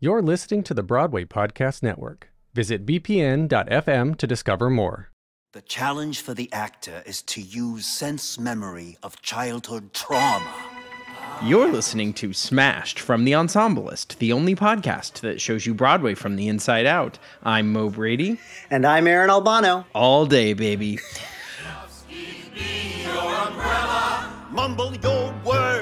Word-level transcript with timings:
You're 0.00 0.22
listening 0.22 0.62
to 0.62 0.74
the 0.74 0.84
Broadway 0.84 1.24
Podcast 1.24 1.82
Network. 1.82 2.30
Visit 2.54 2.86
bpn.fm 2.86 4.16
to 4.16 4.26
discover 4.28 4.70
more. 4.70 5.10
The 5.54 5.60
challenge 5.60 6.20
for 6.20 6.34
the 6.34 6.48
actor 6.52 7.02
is 7.04 7.20
to 7.22 7.40
use 7.40 7.84
sense 7.84 8.38
memory 8.38 8.96
of 9.02 9.20
childhood 9.22 9.92
trauma. 9.92 10.54
You're 11.42 11.72
listening 11.72 12.12
to 12.14 12.32
Smashed 12.32 13.00
from 13.00 13.24
The 13.24 13.32
Ensemblist, 13.32 14.18
the 14.18 14.32
only 14.32 14.54
podcast 14.54 15.18
that 15.22 15.40
shows 15.40 15.66
you 15.66 15.74
Broadway 15.74 16.14
from 16.14 16.36
the 16.36 16.46
inside 16.46 16.86
out. 16.86 17.18
I'm 17.42 17.72
Mo 17.72 17.90
Brady. 17.90 18.38
And 18.70 18.86
I'm 18.86 19.08
Aaron 19.08 19.30
Albano. 19.30 19.84
All 19.96 20.26
day, 20.26 20.52
baby. 20.52 21.00
Mumble 24.52 24.94
your 24.94 25.34
words. 25.44 25.77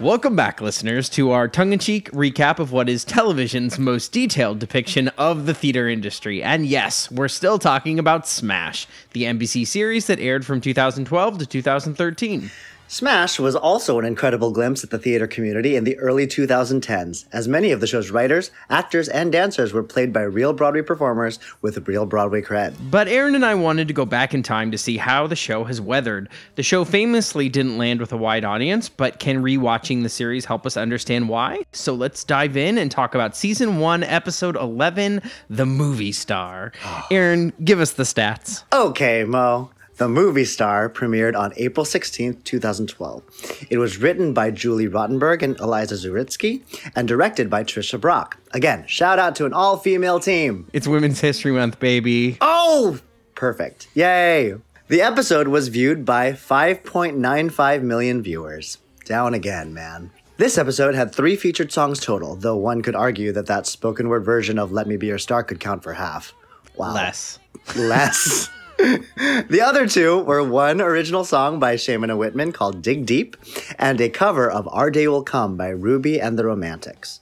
Welcome 0.00 0.34
back, 0.34 0.62
listeners, 0.62 1.10
to 1.10 1.32
our 1.32 1.46
tongue 1.46 1.74
in 1.74 1.78
cheek 1.78 2.10
recap 2.12 2.58
of 2.58 2.72
what 2.72 2.88
is 2.88 3.04
television's 3.04 3.78
most 3.78 4.12
detailed 4.12 4.58
depiction 4.58 5.08
of 5.18 5.44
the 5.44 5.52
theater 5.52 5.90
industry. 5.90 6.42
And 6.42 6.64
yes, 6.64 7.10
we're 7.10 7.28
still 7.28 7.58
talking 7.58 7.98
about 7.98 8.26
Smash, 8.26 8.86
the 9.12 9.24
NBC 9.24 9.66
series 9.66 10.06
that 10.06 10.18
aired 10.18 10.46
from 10.46 10.62
2012 10.62 11.36
to 11.36 11.44
2013. 11.44 12.50
Smash 12.92 13.38
was 13.38 13.54
also 13.54 14.00
an 14.00 14.04
incredible 14.04 14.50
glimpse 14.50 14.82
at 14.82 14.90
the 14.90 14.98
theater 14.98 15.28
community 15.28 15.76
in 15.76 15.84
the 15.84 15.96
early 16.00 16.26
2010s, 16.26 17.24
as 17.30 17.46
many 17.46 17.70
of 17.70 17.80
the 17.80 17.86
show's 17.86 18.10
writers, 18.10 18.50
actors, 18.68 19.08
and 19.08 19.30
dancers 19.30 19.72
were 19.72 19.84
played 19.84 20.12
by 20.12 20.22
real 20.22 20.52
Broadway 20.52 20.82
performers 20.82 21.38
with 21.62 21.86
real 21.86 22.04
Broadway 22.04 22.42
cred. 22.42 22.74
But 22.90 23.06
Aaron 23.06 23.36
and 23.36 23.46
I 23.46 23.54
wanted 23.54 23.86
to 23.86 23.94
go 23.94 24.04
back 24.04 24.34
in 24.34 24.42
time 24.42 24.72
to 24.72 24.76
see 24.76 24.96
how 24.96 25.28
the 25.28 25.36
show 25.36 25.62
has 25.62 25.80
weathered. 25.80 26.30
The 26.56 26.64
show 26.64 26.84
famously 26.84 27.48
didn't 27.48 27.78
land 27.78 28.00
with 28.00 28.12
a 28.12 28.16
wide 28.16 28.44
audience, 28.44 28.88
but 28.88 29.20
can 29.20 29.40
rewatching 29.40 30.02
the 30.02 30.08
series 30.08 30.44
help 30.44 30.66
us 30.66 30.76
understand 30.76 31.28
why? 31.28 31.62
So 31.70 31.94
let's 31.94 32.24
dive 32.24 32.56
in 32.56 32.76
and 32.76 32.90
talk 32.90 33.14
about 33.14 33.36
season 33.36 33.78
1, 33.78 34.02
episode 34.02 34.56
11, 34.56 35.22
The 35.48 35.64
Movie 35.64 36.10
Star. 36.10 36.72
Aaron, 37.12 37.52
give 37.62 37.78
us 37.78 37.92
the 37.92 38.02
stats. 38.02 38.64
Okay, 38.72 39.22
Mo. 39.22 39.70
The 40.00 40.08
Movie 40.08 40.46
Star 40.46 40.88
premiered 40.88 41.36
on 41.36 41.52
April 41.58 41.84
16, 41.84 42.40
2012. 42.40 43.66
It 43.68 43.76
was 43.76 43.98
written 43.98 44.32
by 44.32 44.50
Julie 44.50 44.88
Rottenberg 44.88 45.42
and 45.42 45.60
Elisa 45.60 45.94
Zuritsky 45.96 46.62
and 46.96 47.06
directed 47.06 47.50
by 47.50 47.64
Tricia 47.64 48.00
Brock. 48.00 48.38
Again, 48.52 48.86
shout 48.86 49.18
out 49.18 49.36
to 49.36 49.44
an 49.44 49.52
all 49.52 49.76
female 49.76 50.18
team. 50.18 50.66
It's 50.72 50.88
Women's 50.88 51.20
History 51.20 51.52
Month, 51.52 51.78
baby. 51.80 52.38
Oh, 52.40 52.98
perfect. 53.34 53.88
Yay. 53.92 54.54
The 54.88 55.02
episode 55.02 55.48
was 55.48 55.68
viewed 55.68 56.06
by 56.06 56.32
5.95 56.32 57.82
million 57.82 58.22
viewers. 58.22 58.78
Down 59.04 59.34
again, 59.34 59.74
man. 59.74 60.12
This 60.38 60.56
episode 60.56 60.94
had 60.94 61.14
three 61.14 61.36
featured 61.36 61.72
songs 61.72 62.00
total, 62.00 62.36
though 62.36 62.56
one 62.56 62.80
could 62.80 62.96
argue 62.96 63.32
that 63.32 63.48
that 63.48 63.66
spoken 63.66 64.08
word 64.08 64.24
version 64.24 64.58
of 64.58 64.72
Let 64.72 64.86
Me 64.86 64.96
Be 64.96 65.08
Your 65.08 65.18
Star 65.18 65.44
could 65.44 65.60
count 65.60 65.82
for 65.82 65.92
half. 65.92 66.32
Wow. 66.74 66.94
Less. 66.94 67.38
Less. 67.76 68.48
the 68.80 69.60
other 69.62 69.86
two 69.86 70.20
were 70.20 70.42
one 70.42 70.80
original 70.80 71.22
song 71.22 71.60
by 71.60 71.76
Shaiman 71.76 72.08
and 72.08 72.18
Whitman 72.18 72.52
called 72.52 72.80
Dig 72.80 73.04
Deep 73.04 73.36
and 73.78 74.00
a 74.00 74.08
cover 74.08 74.50
of 74.50 74.66
Our 74.72 74.90
Day 74.90 75.06
Will 75.06 75.22
Come 75.22 75.58
by 75.58 75.68
Ruby 75.68 76.18
and 76.18 76.38
the 76.38 76.46
Romantics. 76.46 77.20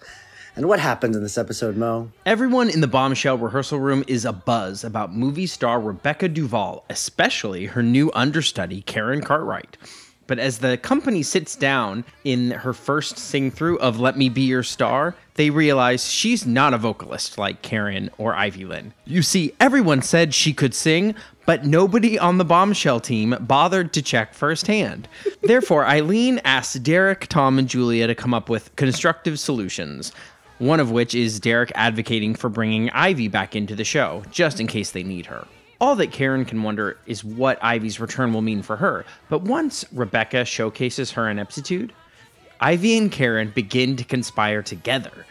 And 0.54 0.68
what 0.68 0.78
happens 0.78 1.16
in 1.16 1.22
this 1.22 1.36
episode, 1.36 1.76
Mo? 1.76 2.10
Everyone 2.24 2.68
in 2.68 2.80
the 2.80 2.86
bombshell 2.86 3.38
rehearsal 3.38 3.80
room 3.80 4.04
is 4.06 4.24
abuzz 4.24 4.84
about 4.84 5.12
movie 5.12 5.46
star 5.46 5.80
Rebecca 5.80 6.28
Duvall, 6.28 6.84
especially 6.88 7.66
her 7.66 7.82
new 7.82 8.12
understudy, 8.14 8.82
Karen 8.82 9.20
Cartwright. 9.20 9.76
But 10.28 10.38
as 10.38 10.58
the 10.58 10.76
company 10.76 11.24
sits 11.24 11.56
down 11.56 12.04
in 12.22 12.52
her 12.52 12.74
first 12.74 13.18
sing 13.18 13.50
through 13.50 13.78
of 13.78 13.98
Let 13.98 14.16
Me 14.16 14.28
Be 14.28 14.42
Your 14.42 14.62
Star, 14.62 15.16
they 15.34 15.48
realize 15.48 16.06
she's 16.06 16.46
not 16.46 16.74
a 16.74 16.78
vocalist 16.78 17.38
like 17.38 17.62
Karen 17.62 18.10
or 18.18 18.36
Ivy 18.36 18.66
Lynn. 18.66 18.92
You 19.06 19.22
see, 19.22 19.54
everyone 19.58 20.02
said 20.02 20.34
she 20.34 20.52
could 20.52 20.74
sing, 20.74 21.14
but 21.46 21.64
nobody 21.64 22.18
on 22.18 22.36
the 22.36 22.44
bombshell 22.44 23.00
team 23.00 23.36
bothered 23.40 23.94
to 23.94 24.02
check 24.02 24.34
firsthand. 24.34 25.08
Therefore, 25.40 25.86
Eileen 25.86 26.42
asks 26.44 26.74
Derek, 26.74 27.26
Tom, 27.28 27.58
and 27.58 27.66
Julia 27.66 28.06
to 28.06 28.14
come 28.14 28.34
up 28.34 28.50
with 28.50 28.76
constructive 28.76 29.40
solutions. 29.40 30.12
One 30.58 30.78
of 30.78 30.90
which 30.90 31.14
is 31.14 31.40
Derek 31.40 31.72
advocating 31.74 32.34
for 32.34 32.50
bringing 32.50 32.90
Ivy 32.90 33.28
back 33.28 33.56
into 33.56 33.74
the 33.74 33.84
show, 33.84 34.24
just 34.30 34.60
in 34.60 34.66
case 34.66 34.90
they 34.90 35.04
need 35.04 35.24
her. 35.26 35.46
All 35.80 35.94
that 35.96 36.10
Karen 36.10 36.44
can 36.44 36.62
wonder 36.62 36.98
is 37.06 37.22
what 37.24 37.62
Ivy's 37.62 38.00
return 38.00 38.32
will 38.32 38.42
mean 38.42 38.62
for 38.62 38.76
her. 38.76 39.04
But 39.28 39.42
once 39.42 39.84
Rebecca 39.92 40.44
showcases 40.44 41.12
her 41.12 41.28
ineptitude, 41.28 41.92
Ivy 42.60 42.98
and 42.98 43.12
Karen 43.12 43.52
begin 43.54 43.94
to 43.96 44.04
conspire 44.04 44.62
together. 44.62 45.24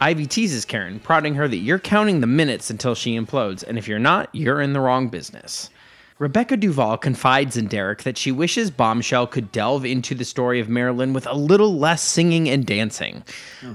Ivy 0.00 0.26
teases 0.26 0.66
Karen, 0.66 1.00
prodding 1.00 1.34
her 1.36 1.48
that 1.48 1.56
you're 1.56 1.78
counting 1.78 2.20
the 2.20 2.26
minutes 2.26 2.68
until 2.68 2.94
she 2.94 3.18
implodes, 3.18 3.62
and 3.62 3.78
if 3.78 3.88
you're 3.88 3.98
not, 3.98 4.28
you're 4.32 4.60
in 4.60 4.74
the 4.74 4.80
wrong 4.80 5.08
business. 5.08 5.70
Rebecca 6.18 6.56
Duvall 6.56 6.98
confides 6.98 7.56
in 7.56 7.66
Derek 7.66 8.02
that 8.02 8.18
she 8.18 8.30
wishes 8.30 8.70
Bombshell 8.70 9.26
could 9.28 9.50
delve 9.50 9.84
into 9.84 10.14
the 10.14 10.24
story 10.24 10.60
of 10.60 10.68
Marilyn 10.68 11.12
with 11.12 11.26
a 11.26 11.34
little 11.34 11.78
less 11.78 12.02
singing 12.02 12.48
and 12.48 12.64
dancing. 12.66 13.24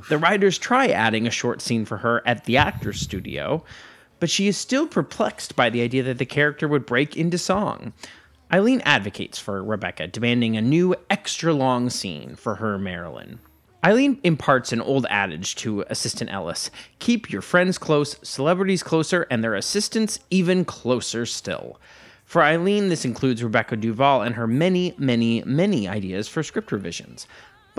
The 0.07 0.17
writers 0.17 0.57
try 0.57 0.87
adding 0.87 1.27
a 1.27 1.31
short 1.31 1.61
scene 1.61 1.83
for 1.83 1.97
her 1.97 2.21
at 2.25 2.45
the 2.45 2.57
actor's 2.57 2.99
studio, 3.01 3.63
but 4.19 4.29
she 4.29 4.47
is 4.47 4.57
still 4.57 4.87
perplexed 4.87 5.55
by 5.55 5.69
the 5.69 5.81
idea 5.81 6.03
that 6.03 6.17
the 6.17 6.25
character 6.25 6.67
would 6.67 6.85
break 6.85 7.15
into 7.15 7.37
song. 7.37 7.93
Eileen 8.51 8.81
advocates 8.83 9.37
for 9.37 9.63
Rebecca, 9.63 10.07
demanding 10.07 10.57
a 10.57 10.61
new, 10.61 10.95
extra 11.09 11.53
long 11.53 11.89
scene 11.89 12.35
for 12.35 12.55
her 12.55 12.77
Marilyn. 12.79 13.39
Eileen 13.85 14.19
imparts 14.23 14.73
an 14.73 14.81
old 14.81 15.05
adage 15.09 15.55
to 15.55 15.85
assistant 15.89 16.31
Ellis 16.33 16.69
keep 16.99 17.31
your 17.31 17.41
friends 17.41 17.77
close, 17.77 18.17
celebrities 18.21 18.83
closer, 18.83 19.25
and 19.29 19.41
their 19.41 19.55
assistants 19.55 20.19
even 20.29 20.65
closer 20.65 21.25
still. 21.25 21.79
For 22.25 22.43
Eileen, 22.43 22.89
this 22.89 23.05
includes 23.05 23.43
Rebecca 23.43 23.75
Duvall 23.77 24.21
and 24.21 24.35
her 24.35 24.47
many, 24.47 24.93
many, 24.97 25.41
many 25.45 25.87
ideas 25.87 26.27
for 26.27 26.43
script 26.43 26.71
revisions. 26.71 27.25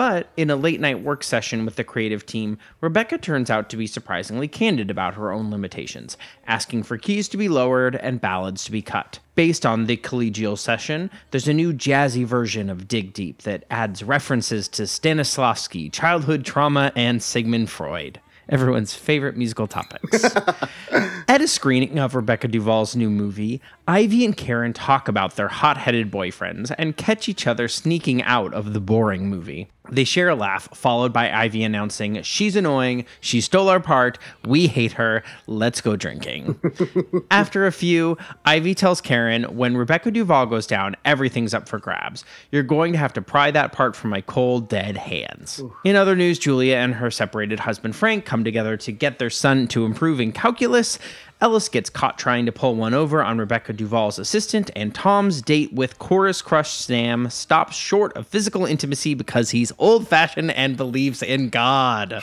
But 0.01 0.31
in 0.35 0.49
a 0.49 0.57
late 0.57 0.81
night 0.81 1.03
work 1.03 1.23
session 1.23 1.67
with 1.67 1.77
the 1.77 1.85
creative 1.85 2.25
team, 2.25 2.57
Rebecca 2.81 3.19
turns 3.19 3.51
out 3.51 3.69
to 3.69 3.77
be 3.77 3.87
surprisingly 3.87 4.49
candid 4.49 4.91
about 4.91 5.13
her 5.13 5.31
own 5.31 5.51
limitations, 5.51 6.17
asking 6.47 6.85
for 6.85 6.97
keys 6.97 7.29
to 7.29 7.37
be 7.37 7.51
lowered 7.51 7.97
and 7.97 8.19
ballads 8.19 8.65
to 8.65 8.73
be 8.73 8.81
cut. 8.81 9.19
Based 9.35 9.67
on 9.67 9.85
the 9.85 9.99
collegial 9.99 10.57
session, 10.57 11.11
there's 11.33 11.49
a 11.49 11.53
new 11.53 11.75
jazzy 11.75 12.25
version 12.25 12.71
of 12.71 12.89
Dig 12.89 13.13
Deep 13.13 13.43
that 13.43 13.67
adds 13.71 14.03
references 14.03 14.69
to 14.69 14.85
Stanislavski, 14.85 15.93
childhood 15.93 16.47
trauma, 16.47 16.93
and 16.97 17.23
Sigmund 17.23 17.69
Freud 17.69 18.21
everyone's 18.51 18.95
favorite 18.95 19.37
musical 19.37 19.67
topics. 19.67 20.25
At 21.29 21.41
a 21.41 21.49
screening 21.49 21.99
of 21.99 22.15
Rebecca 22.15 22.49
Duvall's 22.49 22.95
new 22.97 23.09
movie, 23.09 23.61
Ivy 23.91 24.25
and 24.25 24.37
Karen 24.37 24.73
talk 24.73 25.09
about 25.09 25.35
their 25.35 25.49
hot 25.49 25.77
headed 25.77 26.13
boyfriends 26.13 26.73
and 26.79 26.97
catch 26.97 27.29
each 27.29 27.49
other 27.49 27.67
sneaking 27.67 28.23
out 28.23 28.55
of 28.55 28.73
the 28.73 28.79
boring 28.79 29.29
movie. 29.29 29.69
They 29.91 30.05
share 30.05 30.29
a 30.29 30.37
laugh, 30.37 30.69
followed 30.73 31.13
by 31.13 31.33
Ivy 31.33 31.65
announcing, 31.65 32.23
She's 32.23 32.55
annoying, 32.55 33.05
she 33.21 33.41
stole 33.41 33.69
our 33.69 33.81
part, 33.81 34.19
we 34.47 34.69
hate 34.69 34.93
her, 34.93 35.25
let's 35.49 35.81
go 35.81 35.97
drinking. 35.97 36.61
After 37.33 37.67
a 37.67 37.73
few, 37.73 38.17
Ivy 38.45 38.77
tells 38.77 39.01
Karen, 39.01 39.43
When 39.57 39.77
Rebecca 39.77 40.13
Duvall 40.13 40.47
goes 40.47 40.69
down, 40.69 40.95
everything's 41.05 41.53
up 41.53 41.69
for 41.69 41.81
grabs. 41.81 42.25
You're 42.53 42.63
going 42.63 42.93
to 42.93 42.99
have 42.99 43.13
to 43.15 43.23
pry 43.23 43.51
that 43.51 43.73
part 43.73 43.97
from 43.97 44.11
my 44.11 44.21
cold, 44.21 44.69
dead 44.69 44.97
hands. 44.97 45.61
In 45.85 45.97
other 45.97 46.15
news, 46.15 46.39
Julia 46.39 46.77
and 46.77 46.95
her 46.95 47.11
separated 47.11 47.59
husband 47.59 47.97
Frank 47.97 48.25
come 48.25 48.45
together 48.45 48.77
to 48.77 48.93
get 48.93 49.19
their 49.19 49.31
son 49.31 49.67
to 49.69 49.85
improve 49.85 50.21
in 50.21 50.31
calculus. 50.31 51.01
Ellis 51.41 51.69
gets 51.71 51.89
caught 51.89 52.19
trying 52.19 52.45
to 52.47 52.53
pull 52.53 52.75
one 52.75 52.93
over 52.93 53.23
on 53.23 53.39
Rebecca 53.39 53.73
Duvall's 53.73 54.19
assistant, 54.19 54.71
and 54.77 54.95
Tom's 54.95 55.41
date 55.41 55.73
with 55.73 55.99
chorus 55.99 56.43
crush 56.43 56.73
Sam 56.73 57.31
stops 57.31 57.77
short 57.77 58.15
of 58.17 58.27
physical 58.27 58.67
intimacy 58.67 59.15
because 59.15 59.51
he's 59.51 59.73
old 59.79 60.07
fashioned 60.07 60.51
and 60.51 60.77
believes 60.77 61.23
in 61.23 61.49
God. 61.49 62.23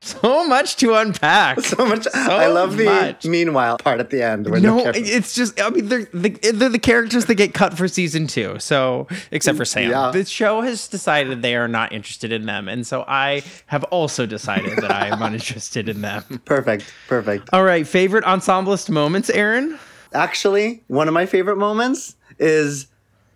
So 0.00 0.46
much 0.46 0.76
to 0.76 0.94
unpack. 0.94 1.58
So 1.68 1.84
much. 1.84 2.06
I 2.14 2.46
love 2.46 2.76
the 2.76 2.84
much. 2.84 3.26
meanwhile 3.26 3.78
part 3.78 4.00
at 4.00 4.10
the 4.10 4.22
end. 4.22 4.48
Where 4.48 4.60
No, 4.60 4.86
it's 4.94 5.34
just 5.34 5.60
I 5.60 5.70
mean 5.70 5.88
they're 5.88 6.08
the, 6.14 6.30
they're 6.52 6.68
the 6.68 6.78
characters 6.78 7.26
that 7.26 7.34
get 7.34 7.52
cut 7.52 7.76
for 7.76 7.88
season 7.88 8.26
two. 8.26 8.58
So 8.58 9.06
except 9.30 9.58
for 9.58 9.64
Sam, 9.64 9.90
Yeah. 9.90 10.10
the 10.12 10.24
show 10.24 10.62
has 10.62 10.88
decided 10.88 11.42
they 11.42 11.56
are 11.56 11.68
not 11.68 11.92
interested 11.92 12.32
in 12.32 12.46
them, 12.46 12.68
and 12.68 12.86
so 12.86 13.04
I 13.06 13.42
have 13.66 13.84
also 13.84 14.24
decided 14.24 14.78
that 14.78 14.90
I 14.90 15.08
am 15.08 15.20
uninterested 15.28 15.88
in 15.88 16.00
them. 16.00 16.22
perfect, 16.44 16.92
perfect. 17.08 17.50
All 17.52 17.64
right, 17.64 17.86
favorite 17.86 18.24
ensemblist 18.24 18.88
moments, 18.90 19.30
Aaron. 19.30 19.78
Actually, 20.14 20.82
one 20.86 21.08
of 21.08 21.14
my 21.14 21.26
favorite 21.26 21.56
moments 21.56 22.16
is 22.38 22.86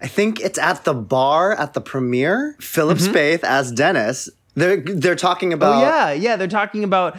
I 0.01 0.07
think 0.09 0.41
it's 0.41 0.59
at 0.59 0.85
the 0.85 0.95
bar 0.95 1.53
at 1.53 1.75
the 1.75 1.81
premiere. 1.81 2.57
Philip 2.61 2.99
mm-hmm. 2.99 3.15
Spaeth 3.15 3.45
as 3.45 3.71
Dennis. 3.73 4.29
They're 4.55 4.77
they're 4.77 5.15
talking 5.17 5.55
about 5.55 5.77
oh 5.77 5.81
yeah, 5.81 6.13
yeah. 6.13 6.37
They're 6.37 6.47
talking 6.47 6.85
about 6.85 7.17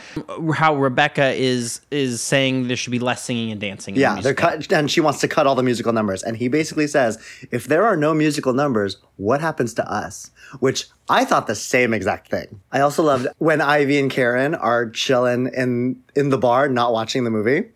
how 0.56 0.76
Rebecca 0.76 1.34
is 1.34 1.82
is 1.90 2.22
saying 2.22 2.68
there 2.68 2.78
should 2.78 2.92
be 2.92 3.00
less 3.00 3.24
singing 3.24 3.52
and 3.52 3.60
dancing. 3.60 3.96
in 3.96 4.00
the 4.00 4.02
Yeah, 4.02 4.22
they're 4.22 4.36
cut, 4.36 4.72
and 4.72 4.90
she 4.92 5.02
wants 5.02 5.20
to 5.22 5.28
cut 5.28 5.48
all 5.48 5.56
the 5.56 5.64
musical 5.64 5.94
numbers. 5.94 6.22
And 6.22 6.38
he 6.38 6.48
basically 6.48 6.86
says, 6.86 7.18
if 7.50 7.66
there 7.66 7.86
are 7.88 7.98
no 7.98 8.14
musical 8.14 8.54
numbers, 8.54 8.98
what 9.18 9.42
happens 9.42 9.74
to 9.76 9.92
us? 9.92 10.30
Which 10.60 10.86
I 11.10 11.26
thought 11.26 11.48
the 11.48 11.56
same 11.56 11.92
exact 11.92 12.30
thing. 12.30 12.60
I 12.72 12.82
also 12.82 13.02
loved 13.02 13.26
when 13.40 13.62
Ivy 13.62 13.98
and 13.98 14.12
Karen 14.12 14.54
are 14.54 14.88
chilling 14.92 15.48
in 15.56 16.04
in 16.16 16.30
the 16.30 16.38
bar, 16.38 16.70
not 16.70 16.94
watching 16.94 17.24
the 17.24 17.32
movie. 17.32 17.70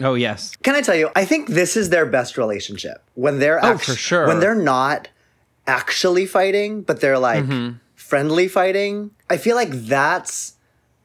Oh 0.00 0.14
yes, 0.14 0.56
Can 0.64 0.74
I 0.74 0.80
tell 0.80 0.96
you? 0.96 1.08
I 1.14 1.24
think 1.24 1.50
this 1.50 1.76
is 1.76 1.90
their 1.90 2.04
best 2.04 2.36
relationship 2.36 3.00
when 3.14 3.38
they're 3.38 3.64
Oh, 3.64 3.74
act- 3.74 3.84
for 3.84 3.94
sure. 3.94 4.26
when 4.26 4.40
they're 4.40 4.56
not 4.56 5.06
actually 5.68 6.26
fighting, 6.26 6.82
but 6.82 7.00
they're 7.00 7.18
like 7.18 7.44
Mm-hmm. 7.44 7.76
Friendly 8.06 8.48
fighting. 8.48 9.10
I 9.30 9.38
feel 9.38 9.56
like 9.56 9.70
that's 9.70 10.54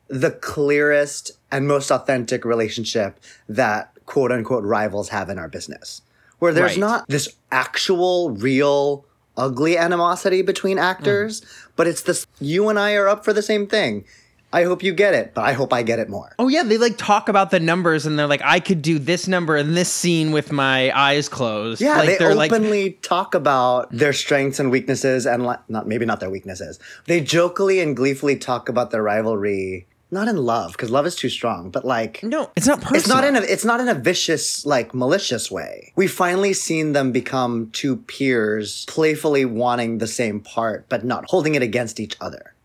the 0.10 0.32
clearest 0.32 1.32
and 1.52 1.68
most 1.68 1.92
authentic 1.92 2.44
relationship 2.44 3.20
that 3.48 3.94
quote 4.06 4.32
unquote 4.32 4.64
rivals 4.66 5.10
have 5.10 5.30
in 5.30 5.40
our 5.40 5.48
business, 5.48 6.02
where 6.40 6.52
there's 6.52 6.72
Right. 6.72 6.80
not 6.80 7.08
this 7.08 7.30
actual, 7.52 8.32
real, 8.32 9.06
ugly 9.38 9.78
animosity 9.78 10.42
between 10.42 10.78
actors, 10.78 11.42
mm. 11.42 11.46
but 11.78 11.88
it's 11.88 12.02
this 12.02 12.28
you 12.42 12.68
and 12.68 12.78
I 12.78 12.96
are 12.96 13.08
up 13.08 13.24
for 13.24 13.32
the 13.32 13.42
same 13.42 13.66
thing. 13.66 14.04
I 14.52 14.64
hope 14.64 14.82
you 14.82 14.94
get 14.94 15.14
it, 15.14 15.34
but 15.34 15.44
I 15.44 15.54
hope 15.54 15.72
I 15.74 15.84
get 15.84 16.00
it 16.00 16.10
more. 16.10 16.34
Oh 16.40 16.48
yeah, 16.48 16.64
they 16.64 16.78
like 16.78 16.98
talk 16.98 17.30
about 17.30 17.52
the 17.52 17.60
numbers 17.60 18.06
and 18.06 18.18
they're 18.18 18.28
like, 18.28 18.42
I 18.44 18.60
could 18.60 18.82
do 18.82 18.98
this 18.98 19.28
number 19.28 19.56
in 19.56 19.76
this 19.76 19.92
scene 19.92 20.32
with 20.32 20.52
my 20.52 20.92
eyes 20.98 21.30
closed. 21.30 21.82
Yeah, 21.82 21.98
like, 21.98 22.08
they 22.08 22.18
they're 22.18 22.36
like, 22.36 22.52
openly 22.52 22.94
talk 23.02 23.36
about 23.36 23.92
their 23.92 24.14
strengths 24.14 24.60
and 24.60 24.72
weaknesses, 24.72 25.26
and 25.28 25.46
li- 25.46 25.56
not 25.68 25.88
maybe 25.88 26.06
not 26.06 26.20
their 26.20 26.32
weaknesses. 26.32 26.80
They 27.06 27.22
jokingly 27.22 27.80
and 27.80 27.96
gleefully 27.96 28.38
talk 28.38 28.70
about 28.70 28.90
their 28.90 29.04
rivalry, 29.04 29.86
not 30.10 30.28
in 30.28 30.38
love, 30.38 30.72
because 30.72 30.90
love 30.90 31.06
is 31.06 31.16
too 31.16 31.30
strong, 31.30 31.70
but 31.70 31.86
like 31.86 32.24
no, 32.24 32.50
it's 32.56 32.66
not 32.66 32.82
personal. 32.82 32.98
it's 33.00 33.08
not 33.08 33.24
in 33.24 33.36
a 33.36 33.42
it's 33.42 33.66
not 33.66 33.80
in 33.80 33.88
a 33.88 33.94
vicious 33.94 34.66
like 34.66 34.96
malicious 34.96 35.52
way. 35.52 35.94
We 35.96 36.08
finally 36.08 36.54
seen 36.54 36.94
them 36.94 37.12
become 37.12 37.70
two 37.72 37.98
peers, 37.98 38.86
playfully 38.88 39.46
wanting 39.46 40.00
the 40.00 40.08
same 40.08 40.40
part, 40.40 40.90
but 40.90 41.06
not 41.06 41.26
holding 41.30 41.54
it 41.54 41.62
against 41.62 42.00
each 42.00 42.18
other, 42.20 42.56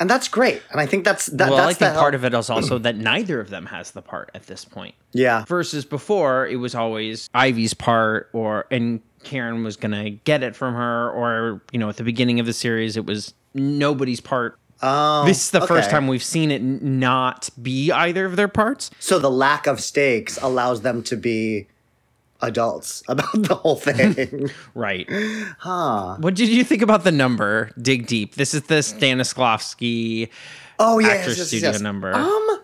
and 0.00 0.08
that's 0.08 0.28
great. 0.28 0.62
And 0.70 0.80
I 0.80 0.86
think 0.86 1.04
that's 1.04 1.26
that, 1.26 1.48
well, 1.50 1.58
that's 1.58 1.70
I 1.70 1.86
think 1.86 1.98
part 1.98 2.14
of 2.14 2.24
it 2.24 2.34
is 2.34 2.50
also 2.50 2.78
that 2.78 2.96
neither 2.96 3.40
of 3.40 3.50
them 3.50 3.66
has 3.66 3.90
the 3.90 4.02
part 4.02 4.30
at 4.34 4.46
this 4.46 4.64
point. 4.64 4.94
yeah. 5.12 5.44
Versus 5.46 5.84
before, 5.84 6.46
it 6.46 6.56
was 6.56 6.74
always 6.74 7.28
Ivy's 7.34 7.74
part, 7.74 8.30
or 8.32 8.66
and 8.70 9.00
Karen 9.24 9.64
was 9.64 9.76
gonna 9.76 10.10
get 10.10 10.42
it 10.42 10.54
from 10.54 10.74
her, 10.74 11.10
or 11.10 11.62
you 11.72 11.78
know, 11.78 11.88
at 11.88 11.96
the 11.96 12.04
beginning 12.04 12.40
of 12.40 12.46
the 12.46 12.52
series, 12.52 12.96
it 12.96 13.06
was 13.06 13.34
nobody's 13.54 14.20
part. 14.20 14.58
Oh, 14.80 15.24
this 15.26 15.46
is 15.46 15.50
the 15.50 15.66
first 15.66 15.90
time 15.90 16.06
we've 16.06 16.22
seen 16.22 16.52
it 16.52 16.62
not 16.62 17.48
be 17.60 17.90
either 17.90 18.24
of 18.26 18.36
their 18.36 18.46
parts. 18.46 18.90
So 19.00 19.18
the 19.18 19.30
lack 19.30 19.66
of 19.66 19.80
stakes 19.80 20.38
allows 20.40 20.82
them 20.82 21.02
to 21.04 21.16
be 21.16 21.66
adults 22.40 23.02
about 23.08 23.32
the 23.42 23.54
whole 23.54 23.76
thing. 23.76 24.50
Right. 24.74 25.06
Huh. 25.58 26.16
What 26.20 26.34
did 26.34 26.48
you 26.48 26.64
think 26.64 26.82
about 26.82 27.04
the 27.04 27.12
number? 27.12 27.70
Dig 27.80 28.06
deep. 28.06 28.34
This 28.36 28.54
is 28.54 28.62
the 28.64 28.76
Stanislavski 28.82 30.28
oh 30.78 30.98
yeah, 30.98 31.08
actor 31.08 31.30
yes, 31.30 31.38
yes, 31.38 31.46
studio 31.48 31.70
yes. 31.72 31.80
number. 31.80 32.14
Um, 32.14 32.60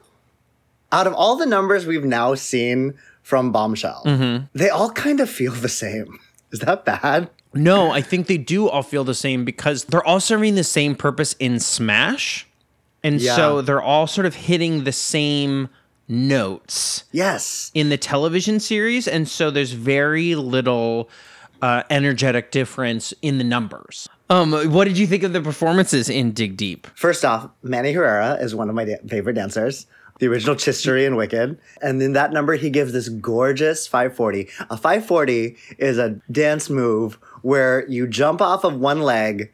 out 0.93 1.06
of 1.06 1.15
all 1.15 1.37
the 1.37 1.47
numbers 1.47 1.87
we've 1.87 2.05
now 2.05 2.35
seen 2.35 2.94
from 3.23 3.50
Bombshell, 3.53 4.03
Mm-hmm. 4.05 4.44
they 4.56 4.69
all 4.71 4.91
kind 4.91 5.19
of 5.21 5.29
feel 5.31 5.53
the 5.53 5.69
same. 5.69 6.19
Is 6.53 6.61
that 6.61 6.85
bad? 6.85 7.31
No, 7.53 7.91
I 7.91 8.00
think 8.00 8.26
they 8.26 8.38
do 8.38 8.69
all 8.69 8.82
feel 8.82 9.03
the 9.05 9.15
same 9.15 9.44
because 9.44 9.85
they're 9.85 10.05
all 10.05 10.21
serving 10.21 10.55
the 10.56 10.65
same 10.65 10.94
purpose 10.94 11.35
in 11.38 11.59
Smash. 11.61 12.47
And 13.03 13.21
Yeah. 13.21 13.37
so 13.37 13.61
they're 13.62 13.82
all 13.82 14.06
sort 14.06 14.26
of 14.26 14.35
hitting 14.35 14.85
the 14.85 14.93
same 14.93 15.69
notes 16.09 17.05
Yes. 17.12 17.71
in 17.75 17.89
the 17.89 17.97
television 17.97 18.61
series. 18.61 19.06
And 19.09 19.29
so 19.29 19.51
there's 19.51 19.73
very 19.73 20.35
little 20.35 21.09
uh, 21.62 21.83
energetic 21.91 22.51
difference 22.51 23.15
in 23.23 23.39
the 23.39 23.45
numbers. 23.45 24.09
Um, 24.31 24.53
what 24.73 24.85
did 24.87 24.99
you 24.99 25.06
think 25.06 25.23
of 25.23 25.33
the 25.33 25.41
performances 25.41 26.09
in 26.09 26.33
Dig 26.33 26.56
Deep? 26.56 26.87
First 26.95 27.25
off, 27.25 27.49
Manny 27.62 27.93
Herrera 27.93 28.35
is 28.41 28.55
one 28.55 28.69
of 28.69 28.75
my 28.75 28.85
da- 28.85 28.97
favorite 29.09 29.35
dancers. 29.35 29.87
The 30.21 30.29
original 30.29 30.55
Chistery 30.55 31.06
and 31.06 31.17
Wicked. 31.17 31.59
And 31.83 32.01
in 32.01 32.12
that 32.12 32.33
number, 32.33 32.55
he 32.55 32.71
gives 32.71 32.93
this 32.93 33.09
gorgeous 33.09 33.87
540. 33.87 34.49
A 34.71 34.76
540 34.76 35.57
is 35.78 35.99
a 35.99 36.11
dance 36.31 36.71
move 36.71 37.14
where 37.43 37.87
you 37.88 38.07
jump 38.07 38.40
off 38.40 38.62
of 38.64 38.78
one 38.78 39.00
leg, 39.02 39.52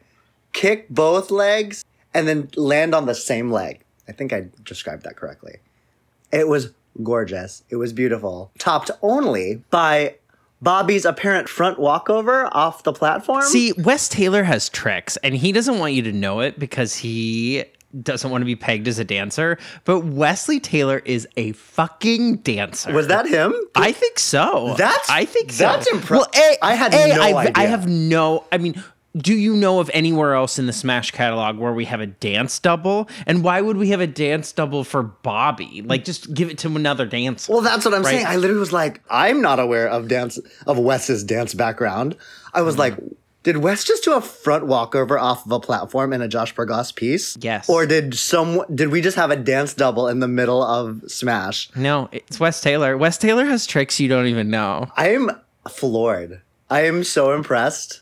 kick 0.53 0.87
both 0.89 1.31
legs, 1.31 1.83
and 2.13 2.27
then 2.27 2.49
land 2.55 2.93
on 2.93 3.07
the 3.07 3.15
same 3.15 3.51
leg. 3.51 3.83
I 4.07 4.11
think 4.11 4.33
I 4.33 4.47
described 4.63 5.03
that 5.03 5.15
correctly. 5.15 5.55
It 6.31 6.47
was 6.47 6.71
gorgeous. 7.03 7.63
It 7.69 7.75
was 7.77 7.93
beautiful. 7.93 8.51
Topped 8.57 8.91
only 9.01 9.63
by 9.69 10.15
Bobby's 10.61 11.05
apparent 11.05 11.49
front 11.49 11.79
walkover 11.79 12.47
off 12.55 12.83
the 12.83 12.93
platform. 12.93 13.43
See, 13.43 13.73
Wes 13.73 14.07
Taylor 14.09 14.43
has 14.43 14.69
tricks, 14.69 15.17
and 15.17 15.35
he 15.35 15.51
doesn't 15.51 15.79
want 15.79 15.93
you 15.93 16.01
to 16.03 16.11
know 16.11 16.39
it 16.41 16.59
because 16.59 16.95
he 16.95 17.63
doesn't 18.03 18.29
want 18.31 18.41
to 18.41 18.45
be 18.45 18.55
pegged 18.55 18.87
as 18.87 18.99
a 18.99 19.03
dancer. 19.03 19.57
But 19.83 20.01
Wesley 20.01 20.59
Taylor 20.59 20.99
is 21.03 21.27
a 21.35 21.51
fucking 21.53 22.37
dancer. 22.37 22.93
was 22.93 23.07
that 23.07 23.25
him? 23.27 23.53
I 23.75 23.91
think 23.91 24.17
so. 24.19 24.75
That's- 24.77 25.09
I 25.09 25.25
think 25.25 25.51
so. 25.51 25.63
that's 25.65 25.87
impressive. 25.87 26.31
Well, 26.33 26.43
a, 26.53 26.57
I 26.65 26.73
had 26.75 26.93
a, 26.93 27.15
no 27.15 27.21
I've- 27.37 27.51
I 27.55 27.63
have 27.65 27.87
no. 27.87 28.45
I 28.51 28.57
mean. 28.59 28.81
Do 29.17 29.33
you 29.33 29.55
know 29.55 29.79
of 29.79 29.91
anywhere 29.93 30.35
else 30.35 30.57
in 30.57 30.67
the 30.67 30.73
Smash 30.73 31.11
catalog 31.11 31.57
where 31.57 31.73
we 31.73 31.85
have 31.85 31.99
a 31.99 32.07
dance 32.07 32.59
double? 32.59 33.09
And 33.27 33.43
why 33.43 33.59
would 33.59 33.75
we 33.75 33.89
have 33.89 33.99
a 33.99 34.07
dance 34.07 34.53
double 34.53 34.83
for 34.83 35.03
Bobby? 35.03 35.81
Like, 35.85 36.05
just 36.05 36.33
give 36.33 36.49
it 36.49 36.57
to 36.59 36.67
another 36.69 37.05
dancer. 37.05 37.51
Well, 37.51 37.61
that's 37.61 37.83
what 37.83 37.93
I'm 37.93 38.03
Right. 38.03 38.11
saying. 38.11 38.25
I 38.25 38.37
literally 38.37 38.59
was 38.59 38.71
like, 38.71 39.01
I'm 39.09 39.41
not 39.41 39.59
aware 39.59 39.87
of 39.89 40.07
dance 40.07 40.39
of 40.65 40.77
Wes's 40.77 41.23
dance 41.25 41.53
background. 41.53 42.15
I 42.53 42.61
was 42.61 42.75
mm-hmm. 42.75 42.79
like, 42.79 42.97
did 43.43 43.57
Wes 43.57 43.83
just 43.83 44.03
do 44.03 44.13
a 44.13 44.21
front 44.21 44.67
walkover 44.67 45.17
off 45.17 45.45
of 45.45 45.51
a 45.51 45.59
platform 45.59 46.13
in 46.13 46.21
a 46.21 46.27
Josh 46.27 46.53
Bergasse 46.53 46.95
piece? 46.95 47.37
Yes. 47.41 47.67
Or 47.67 47.85
did 47.85 48.13
some 48.13 48.61
did 48.73 48.89
we 48.89 49.01
just 49.01 49.17
have 49.17 49.31
a 49.31 49.35
dance 49.35 49.73
double 49.73 50.07
in 50.07 50.19
the 50.19 50.27
middle 50.27 50.61
of 50.61 51.01
Smash? 51.07 51.69
no, 51.75 52.07
it's 52.11 52.39
Wes 52.39 52.61
Taylor. 52.61 52.97
Wes 52.97 53.17
Taylor 53.17 53.45
has 53.45 53.65
tricks 53.65 53.99
you 53.99 54.07
don't 54.07 54.27
even 54.27 54.49
know. 54.49 54.87
I'm 54.95 55.31
floored. 55.67 56.41
I 56.69 56.85
am 56.85 57.03
so 57.03 57.33
impressed. 57.33 58.01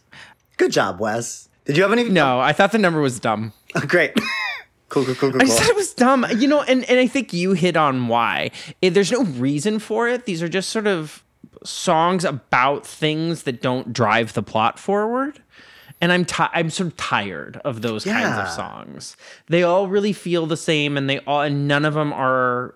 Good 0.60 0.72
job, 0.74 1.00
Wes. 1.00 1.48
Did 1.66 1.78
you 1.78 1.84
have 1.84 1.92
any? 1.92 2.04
No, 2.04 2.40
I 2.40 2.52
thought 2.54 2.72
the 2.74 2.78
number 2.78 3.00
was 3.02 3.20
dumb. 3.20 3.54
Great. 3.88 4.14
cool, 4.90 5.06
cool, 5.06 5.16
cool, 5.16 5.32
cool. 5.32 5.42
I 5.42 5.46
cool. 5.46 5.56
thought 5.56 5.70
it 5.70 5.76
was 5.76 5.94
dumb. 5.94 6.26
You 6.38 6.48
know, 6.50 6.62
and, 6.62 6.84
and 6.90 7.00
I 7.00 7.08
think 7.08 7.32
you 7.32 7.54
hit 7.54 7.78
on 7.78 8.08
why. 8.10 8.52
Eh, 8.84 8.90
There's 8.90 9.12
no 9.12 9.24
reason 9.24 9.80
for 9.80 10.08
it. 10.10 10.26
These 10.26 10.44
are 10.44 10.50
just 10.50 10.70
sort 10.70 10.86
of 10.86 11.24
songs 11.64 12.26
about 12.26 12.86
things 12.86 13.44
that 13.44 13.62
don't 13.62 13.94
drive 13.94 14.34
the 14.34 14.44
plot 14.44 14.78
forward. 14.78 15.42
And 16.02 16.12
I'm 16.12 16.26
ti- 16.26 16.44
I'm 16.54 16.70
sort 16.70 16.88
of 16.88 16.98
tired 16.98 17.60
of 17.64 17.82
those 17.82 18.04
kinds 18.04 18.38
of 18.38 18.50
songs. 18.50 19.16
They 19.48 19.64
all 19.64 19.88
really 19.88 20.14
feel 20.14 20.46
the 20.46 20.58
same, 20.58 20.98
and 20.98 21.10
they 21.10 21.20
all 21.20 21.42
and 21.42 21.68
none 21.68 21.86
of 21.86 21.94
them 21.94 22.12
are 22.14 22.76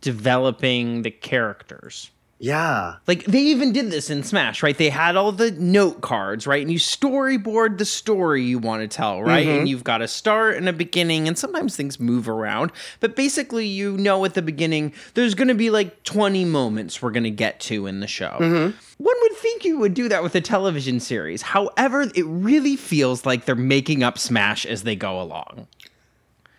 developing 0.00 1.02
the 1.02 1.10
characters. 1.10 2.10
Yeah. 2.44 2.96
Like 3.06 3.24
they 3.24 3.40
even 3.40 3.72
did 3.72 3.90
this 3.90 4.10
in 4.10 4.22
Smash, 4.22 4.62
right? 4.62 4.76
They 4.76 4.90
had 4.90 5.16
all 5.16 5.32
the 5.32 5.50
note 5.52 6.02
cards, 6.02 6.46
right? 6.46 6.60
And 6.60 6.70
you 6.70 6.78
storyboard 6.78 7.78
the 7.78 7.86
story 7.86 8.42
you 8.42 8.58
want 8.58 8.82
to 8.82 8.88
tell, 8.88 9.22
right? 9.22 9.46
Mhm. 9.46 9.58
And 9.60 9.68
you've 9.68 9.82
got 9.82 10.02
a 10.02 10.08
start 10.08 10.56
and 10.58 10.68
a 10.68 10.72
beginning, 10.74 11.26
and 11.26 11.38
sometimes 11.38 11.74
things 11.74 11.98
move 11.98 12.28
around. 12.28 12.70
But 13.00 13.16
basically, 13.16 13.66
you 13.66 13.96
know 13.96 14.22
at 14.26 14.34
the 14.34 14.42
beginning, 14.42 14.92
there's 15.14 15.34
going 15.34 15.48
to 15.48 15.54
be 15.54 15.70
like 15.70 16.02
20 16.04 16.44
moments 16.44 17.00
we're 17.00 17.12
going 17.12 17.24
to 17.24 17.30
get 17.30 17.60
to 17.60 17.86
in 17.86 18.00
the 18.00 18.06
show. 18.06 18.36
Mhm. 18.38 18.74
One 18.98 19.16
would 19.22 19.36
think 19.38 19.64
you 19.64 19.78
would 19.78 19.94
do 19.94 20.10
that 20.10 20.22
with 20.22 20.34
a 20.34 20.42
television 20.42 21.00
series. 21.00 21.40
However, 21.40 22.02
it 22.14 22.26
really 22.26 22.76
feels 22.76 23.24
like 23.24 23.46
they're 23.46 23.54
making 23.54 24.02
up 24.02 24.18
Smash 24.18 24.66
as 24.66 24.82
they 24.82 24.96
go 24.96 25.18
along. 25.18 25.66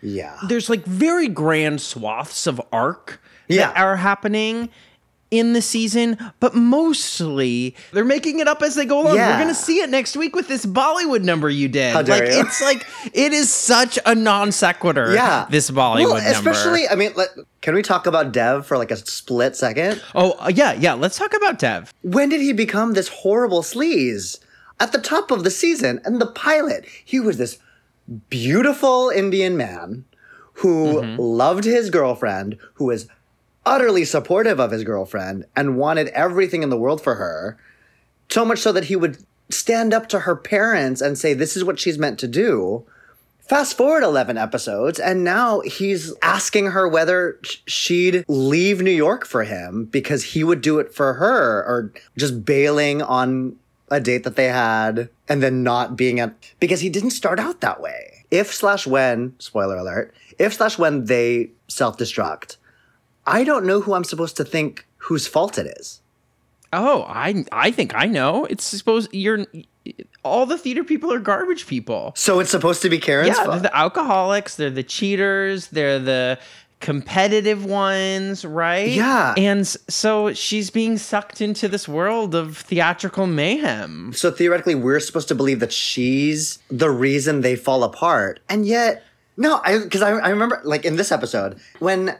Yeah. 0.02 0.36
There's 0.48 0.68
like 0.68 0.84
very 0.86 1.28
grand 1.28 1.80
swaths 1.80 2.48
of 2.48 2.60
arc 2.72 3.22
Yeah. 3.48 3.68
that 3.68 3.78
are 3.78 3.98
happening 3.98 4.70
in 5.32 5.54
the 5.54 5.62
season, 5.62 6.18
but 6.40 6.56
mostly 6.56 7.76
they're 7.92 8.06
making 8.06 8.40
it 8.40 8.48
up 8.48 8.62
as 8.62 8.76
they 8.76 8.86
go 8.86 9.02
along. 9.02 9.16
Yeah. 9.16 9.32
We're 9.32 9.44
gonna 9.44 9.56
see 9.56 9.80
it 9.80 9.90
next 9.90 10.16
week 10.16 10.36
with 10.36 10.48
this 10.48 10.66
Bollywood 10.66 11.24
number 11.24 11.50
you 11.50 11.68
did. 11.68 11.96
Like 12.08 12.24
you. 12.24 12.42
it's 12.42 12.62
like 12.62 12.86
it 13.14 13.34
is 13.34 13.52
such 13.52 13.98
a 14.06 14.16
non 14.16 14.52
sequitur. 14.52 15.14
Yeah. 15.14 15.48
this 15.50 15.72
Bollywood 15.72 16.06
Well, 16.06 16.24
number. 16.34 16.50
especially, 16.52 16.88
I 16.88 16.96
mean, 16.96 17.12
let, 17.16 17.30
can 17.62 17.74
we 17.74 17.82
talk 17.82 18.06
about 18.06 18.32
Dev 18.32 18.66
for 18.66 18.78
like 18.78 18.92
a 18.92 18.98
split 18.98 19.56
second? 19.56 20.02
Oh 20.14 20.34
uh, 20.40 20.52
yeah, 20.54 20.74
yeah. 20.74 20.94
Let's 20.94 21.18
talk 21.18 21.34
about 21.36 21.60
Dev. 21.60 21.94
When 22.04 22.30
did 22.30 22.42
he 22.42 22.54
become 22.54 22.94
this 22.94 23.08
horrible 23.08 23.62
sleaze? 23.62 24.40
At 24.80 24.92
the 24.92 25.00
top 25.00 25.32
of 25.32 25.44
the 25.46 25.52
season 25.52 26.02
and 26.04 26.20
the 26.20 26.28
pilot, 26.28 26.86
he 27.06 27.20
was 27.20 27.38
this 27.38 27.60
beautiful 28.30 29.10
Indian 29.10 29.58
man 29.58 30.06
who 30.56 31.02
loved 31.18 31.64
his 31.64 31.90
girlfriend, 31.90 32.58
who 32.76 32.86
was 32.86 33.08
utterly 33.66 34.06
supportive 34.06 34.60
of 34.60 34.72
his 34.72 34.84
girlfriend 34.84 35.46
and 35.56 35.78
wanted 35.78 36.08
everything 36.10 36.64
in 36.64 36.70
the 36.70 36.78
world 36.78 37.02
for 37.02 37.16
her. 37.16 37.58
So 38.30 38.46
much 38.46 38.60
so 38.60 38.72
that 38.72 38.86
he 38.86 38.96
would 38.96 39.18
stand 39.50 39.94
up 39.94 40.10
to 40.10 40.20
her 40.20 40.36
parents 40.36 41.02
and 41.02 41.18
say, 41.18 41.34
This 41.34 41.56
is 41.56 41.64
what 41.64 41.80
she's 41.80 41.98
meant 41.98 42.20
to 42.20 42.28
do. 42.28 42.86
Fast 43.40 43.78
forward 43.78 44.02
11 44.02 44.40
episodes, 44.40 45.00
and 45.00 45.24
now 45.24 45.60
he's 45.60 46.16
asking 46.24 46.66
her 46.68 46.88
whether 46.88 47.40
she'd 47.68 48.26
leave 48.28 48.82
New 48.82 48.90
York 48.90 49.24
for 49.24 49.44
him 49.44 49.86
because 49.86 50.24
he 50.24 50.44
would 50.44 50.62
do 50.62 50.80
it 50.80 50.92
for 50.92 51.14
her, 51.14 51.64
or 51.64 51.94
just 52.18 52.44
bailing 52.44 53.04
on 53.04 53.56
a 53.92 54.00
date 54.00 54.24
that 54.24 54.36
they 54.36 54.48
had 54.48 55.10
and 55.30 55.44
then 55.44 55.62
not 55.62 55.96
being 55.96 56.20
at 56.20 56.34
because 56.60 56.82
he 56.82 56.90
didn't 56.90 57.12
start 57.12 57.40
out 57.40 57.62
that 57.62 57.80
way. 57.80 58.26
If 58.32 58.52
slash 58.52 58.88
when, 58.88 59.36
spoiler 59.38 59.78
alert, 59.78 60.16
if 60.40 60.56
slash 60.56 60.80
when 60.80 61.06
they 61.06 61.52
self 61.68 61.98
destruct, 62.00 62.58
I 63.28 63.44
don't 63.44 63.66
know 63.66 63.82
who 63.82 63.94
I'm 63.94 64.04
supposed 64.04 64.38
to 64.38 64.46
think 64.46 64.86
whose 64.98 65.28
fault 65.28 65.58
it 65.58 65.68
is. 65.80 66.02
Oh, 66.74 67.04
I 67.08 67.46
I 67.52 67.72
think 67.72 67.94
I 67.96 68.06
know. 68.06 68.46
It's 68.46 68.64
supposed 68.64 69.14
you're 69.14 69.46
all 70.24 70.46
the 70.46 70.58
theater 70.58 70.84
people 70.84 71.14
are 71.14 71.20
garbage 71.20 71.68
people. 71.68 72.14
So 72.16 72.40
it's 72.40 72.50
supposed 72.50 72.82
to 72.82 72.90
be 72.90 73.00
Karen's 73.00 73.30
yeah, 73.30 73.34
fault. 73.36 73.52
they're 73.52 73.60
the 73.62 73.76
alcoholics, 73.76 74.56
they're 74.56 74.70
the 74.70 74.84
cheaters, 74.84 75.68
they're 75.68 76.00
the 76.00 76.40
competitive 76.80 77.66
ones, 77.66 78.44
right? 78.44 78.90
Yeah. 78.90 79.34
And 79.38 79.66
so 79.66 80.34
she's 80.34 80.70
being 80.70 80.98
sucked 80.98 81.42
into 81.42 81.68
this 81.68 81.88
world 81.88 82.36
of 82.36 82.58
theatrical 82.58 83.28
mayhem. 83.28 84.12
So 84.14 84.30
theoretically, 84.30 84.76
we're 84.76 85.00
supposed 85.00 85.28
to 85.30 85.36
believe 85.36 85.60
that 85.62 85.72
she's 85.72 86.60
the 86.70 86.90
reason 86.90 87.42
they 87.42 87.56
fall 87.56 87.84
apart, 87.84 88.40
and 88.50 88.66
yet 88.66 89.04
no, 89.38 89.62
I 89.64 89.80
because 89.80 90.02
I, 90.02 90.12
I 90.12 90.30
remember 90.30 90.62
like 90.64 90.86
in 90.86 90.96
this 90.96 91.12
episode 91.12 91.60
when 91.80 92.18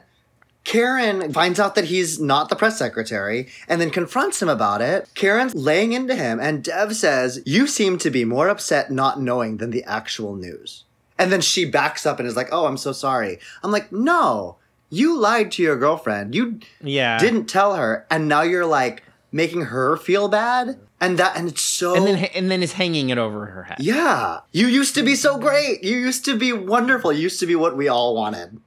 Karen 0.66 1.32
finds 1.32 1.60
out 1.60 1.76
that 1.76 1.84
he's 1.84 2.18
not 2.20 2.48
the 2.48 2.56
press 2.56 2.76
secretary 2.76 3.46
and 3.68 3.80
then 3.80 3.88
confronts 3.90 4.42
him 4.42 4.48
about 4.48 4.82
it. 4.82 5.08
Karen's 5.14 5.54
laying 5.54 5.92
into 5.92 6.16
him, 6.16 6.40
and 6.40 6.64
Dev 6.64 6.96
says, 6.96 7.40
"You 7.46 7.68
seem 7.68 7.98
to 7.98 8.10
be 8.10 8.24
more 8.24 8.48
upset 8.48 8.90
not 8.90 9.20
knowing 9.22 9.58
than 9.58 9.70
the 9.70 9.84
actual 9.84 10.34
news." 10.34 10.82
And 11.18 11.30
then 11.32 11.40
she 11.40 11.64
backs 11.64 12.04
up 12.04 12.18
and 12.18 12.26
is 12.28 12.34
like, 12.34 12.48
"Oh, 12.50 12.66
I'm 12.66 12.76
so 12.76 12.90
sorry." 12.90 13.38
I'm 13.62 13.70
like, 13.70 13.92
"No, 13.92 14.56
you 14.90 15.16
lied 15.16 15.52
to 15.52 15.62
your 15.62 15.76
girlfriend. 15.76 16.34
You 16.34 16.58
Yeah. 16.82 17.16
didn't 17.18 17.46
tell 17.46 17.76
her, 17.76 18.04
and 18.10 18.26
now 18.26 18.42
you're 18.42 18.66
like 18.66 19.04
making 19.30 19.62
her 19.66 19.96
feel 19.96 20.26
bad." 20.26 20.78
And 21.00 21.16
that, 21.18 21.36
and 21.36 21.48
it's 21.48 21.62
so 21.62 21.94
And 21.94 22.06
then 22.08 22.24
and 22.34 22.50
then 22.50 22.62
is 22.64 22.72
hanging 22.72 23.10
it 23.10 23.18
over 23.18 23.46
her 23.46 23.62
head. 23.64 23.76
yeah. 23.78 24.40
You 24.50 24.66
used 24.66 24.96
to 24.96 25.04
be 25.04 25.14
so 25.14 25.38
great. 25.38 25.84
You 25.84 25.96
used 25.96 26.24
to 26.24 26.36
be 26.36 26.52
wonderful. 26.52 27.12
You 27.12 27.20
used 27.22 27.38
to 27.40 27.46
be 27.46 27.54
what 27.54 27.76
we 27.76 27.86
all 27.86 28.16
wanted. 28.16 28.58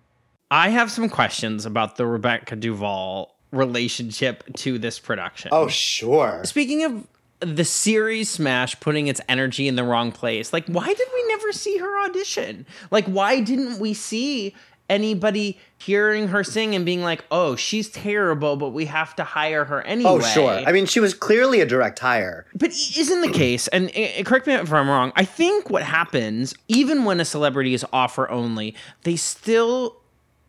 I 0.52 0.70
have 0.70 0.92
some 0.92 1.10
questions 1.10 1.66
about 1.66 1.98
the 1.98 2.06
Rebecca 2.06 2.56
Duvall 2.56 3.36
relationship 3.52 4.44
to 4.58 4.78
this 4.78 5.00
production. 5.00 5.50
Oh, 5.52 5.68
sure. 5.68 6.42
Speaking 6.44 6.84
of 6.84 7.08
the 7.40 7.64
series 7.64 8.30
Smash 8.30 8.80
putting 8.80 9.08
its 9.08 9.22
energy 9.30 9.68
in 9.68 9.76
the 9.76 9.84
wrong 9.84 10.12
place, 10.12 10.52
like 10.52 10.66
why 10.68 10.88
did 10.88 11.08
we 11.14 11.28
never 11.28 11.52
see 11.52 11.78
her 11.78 12.06
audition? 12.06 12.66
Like 12.92 13.06
why 13.06 13.40
didn't 13.42 13.80
we 13.80 13.94
see 13.94 14.56
anybody 14.90 15.58
hearing 15.78 16.28
her 16.30 16.44
sing 16.44 16.76
and 16.76 16.84
being 16.84 17.02
like, 17.02 17.24
"Oh, 17.32 17.56
she's 17.56 17.90
terrible, 17.90 18.56
but 18.58 18.70
we 18.70 18.86
have 18.86 19.16
to 19.18 19.24
hire 19.24 19.64
her 19.66 19.82
anyway." 19.84 20.10
Oh, 20.10 20.20
sure. 20.20 20.64
I 20.66 20.72
mean, 20.72 20.88
she 20.88 21.00
was 21.00 21.14
clearly 21.14 21.62
a 21.62 21.66
direct 21.66 22.00
hire. 22.00 22.48
But 22.56 22.72
isn't 22.72 23.22
the 23.22 23.32
case, 23.32 23.68
and 23.68 23.92
uh, 23.96 24.24
correct 24.24 24.48
me 24.48 24.56
if 24.56 24.74
I'm 24.74 24.90
wrong, 24.90 25.14
I 25.16 25.26
think 25.26 25.70
what 25.70 25.84
happens, 25.84 26.56
even 26.68 27.06
when 27.06 27.20
a 27.20 27.26
celebrity 27.26 27.74
is 27.76 27.86
offer 27.94 28.30
only, 28.30 28.76
they 29.04 29.16
still 29.16 29.96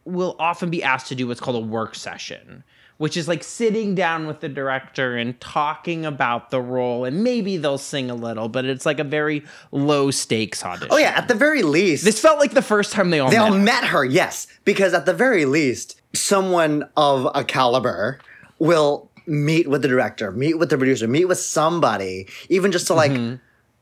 will 0.04 0.36
often 0.38 0.70
be 0.70 0.82
asked 0.82 1.08
to 1.08 1.14
do 1.14 1.26
what's 1.26 1.40
called 1.40 1.56
a 1.56 1.66
work 1.66 1.94
session, 1.94 2.64
which 2.96 3.16
is 3.16 3.28
like 3.28 3.42
sitting 3.42 3.94
down 3.94 4.26
with 4.26 4.40
the 4.40 4.48
director 4.48 5.16
and 5.16 5.38
talking 5.40 6.04
about 6.04 6.50
the 6.50 6.60
role, 6.60 7.04
and 7.04 7.22
maybe 7.22 7.56
they'll 7.56 7.78
sing 7.78 8.10
a 8.10 8.14
little, 8.14 8.48
but 8.48 8.64
it's 8.64 8.84
like 8.86 8.98
a 8.98 9.04
very 9.04 9.44
low 9.72 10.10
stakes 10.10 10.64
audition. 10.64 10.88
Oh, 10.90 10.96
yeah. 10.98 11.12
At 11.16 11.28
the 11.28 11.34
very 11.34 11.62
least, 11.62 12.04
This 12.04 12.20
felt 12.20 12.38
like 12.38 12.52
the 12.52 12.62
first 12.62 12.92
time 12.92 13.10
they 13.10 13.20
all 13.20 13.30
they 13.30 13.38
met. 13.38 13.50
all 13.52 13.58
met 13.58 13.84
her, 13.84 14.04
yes. 14.04 14.46
Because 14.64 14.94
at 14.94 15.06
the 15.06 15.14
very 15.14 15.44
least, 15.44 16.00
someone 16.14 16.88
of 16.96 17.28
a 17.34 17.44
caliber 17.44 18.18
will 18.58 19.10
meet 19.26 19.68
with 19.68 19.82
the 19.82 19.88
director, 19.88 20.32
meet 20.32 20.58
with 20.58 20.70
the 20.70 20.76
producer, 20.78 21.06
meet 21.06 21.26
with 21.26 21.38
somebody, 21.38 22.26
even 22.48 22.72
just 22.72 22.86
to 22.88 22.94
like 22.94 23.12
Mm-hmm. 23.12 23.36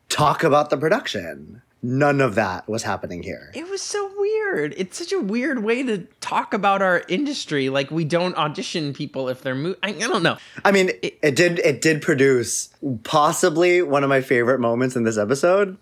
talk 0.08 0.42
about 0.44 0.70
the 0.70 0.76
production. 0.76 1.62
None 1.80 2.20
of 2.20 2.34
that 2.34 2.68
was 2.68 2.82
happening 2.82 3.22
here. 3.22 3.52
It 3.54 3.70
was 3.70 3.80
so 3.80 4.10
weird. 4.16 4.74
It's 4.76 4.98
such 4.98 5.12
a 5.12 5.20
weird 5.20 5.62
way 5.62 5.84
to 5.84 5.98
talk 6.20 6.52
about 6.52 6.82
our 6.82 7.04
industry. 7.08 7.68
Like 7.68 7.90
we 7.92 8.04
don't 8.04 8.36
audition 8.36 8.92
people 8.92 9.28
if 9.28 9.42
they're 9.42 9.54
mo- 9.54 9.76
I, 9.82 9.90
I 9.90 9.92
don't 9.92 10.24
know. 10.24 10.38
I 10.64 10.72
mean, 10.72 10.90
it, 11.02 11.18
it 11.22 11.36
did 11.36 11.60
it 11.60 11.80
did 11.80 12.02
produce 12.02 12.70
possibly 13.04 13.80
one 13.82 14.02
of 14.02 14.08
my 14.08 14.20
favorite 14.20 14.58
moments 14.58 14.96
in 14.96 15.04
this 15.04 15.16
episode. 15.16 15.76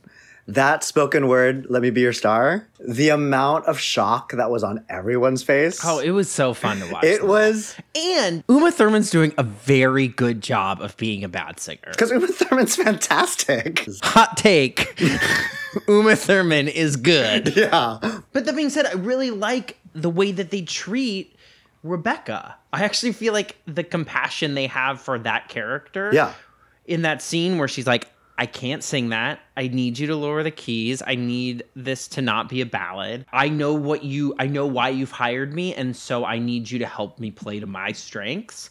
That 0.49 0.85
spoken 0.85 1.26
word, 1.26 1.67
"Let 1.71 1.83
me 1.83 1.91
be 1.91 2.03
your 2.03 2.12
star." 2.12 2.69
The 2.79 3.09
amount 3.09 3.65
of 3.65 3.81
shock 3.81 4.31
that 4.33 4.49
was 4.50 4.62
on 4.62 4.85
everyone's 4.88 5.43
face. 5.43 5.81
Oh, 5.83 5.99
it 5.99 6.11
was 6.11 6.31
so 6.31 6.55
fun 6.55 6.79
to 6.79 6.93
watch. 6.93 7.05
it 7.05 7.21
them. 7.21 7.29
was 7.29 7.75
And 7.97 8.45
Uma 8.49 8.71
Thurman's 8.71 9.11
doing 9.11 9.33
a 9.38 9.43
very 9.43 10.07
good 10.07 10.43
job 10.43 10.81
of 10.83 10.97
being 10.99 11.25
a 11.25 11.29
bad 11.29 11.59
singer. 11.59 11.81
because 11.91 12.11
Uma 12.12 12.29
Thurman's 12.29 12.76
fantastic. 12.76 13.88
Hot 14.05 14.37
take. 14.37 15.00
Uma 15.88 16.16
Thurman 16.16 16.68
is 16.68 16.97
good. 16.97 17.56
Yeah, 17.56 17.99
But 18.33 18.45
that 18.47 18.54
being 18.56 18.71
said, 18.71 18.87
I 18.87 18.92
really 18.92 19.30
like 19.30 19.78
the 19.95 20.11
way 20.11 20.33
that 20.33 20.50
they 20.50 20.62
treat 20.62 21.37
Rebecca. 21.83 22.56
I 22.73 22.85
actually 22.85 23.12
feel 23.12 23.33
like 23.33 23.56
the 23.66 23.85
compassion 23.85 24.54
they 24.54 24.66
have 24.66 25.00
for 25.00 25.18
that 25.21 25.49
character. 25.49 26.11
yeah. 26.12 26.33
in 26.87 27.02
that 27.02 27.23
scene 27.23 27.59
where 27.59 27.68
she's 27.68 27.87
like, 27.87 28.09
I 28.38 28.45
can't 28.45 28.85
sing 28.85 29.09
that. 29.11 29.40
I 29.56 29.68
need 29.68 29.99
you 29.99 30.06
to 30.09 30.16
lower 30.16 30.42
the 30.42 30.50
keys. 30.50 31.02
I 31.06 31.14
need 31.14 31.64
this 31.75 32.06
to 32.09 32.23
not 32.23 32.50
be 32.50 32.61
a 32.61 32.66
ballad. 32.66 33.25
I 33.33 33.49
know 33.49 33.73
what 33.73 34.04
you 34.04 34.35
I 34.38 34.47
know 34.47 34.66
why 34.66 34.90
you've 34.90 35.11
hired 35.11 35.54
me 35.54 35.75
and 35.75 35.97
so 35.97 36.25
I 36.25 36.38
need 36.38 36.71
you 36.71 36.78
to 36.80 36.87
help 36.87 37.18
me 37.18 37.30
play 37.30 37.61
to 37.61 37.66
my 37.66 37.92
strengths. 37.92 38.68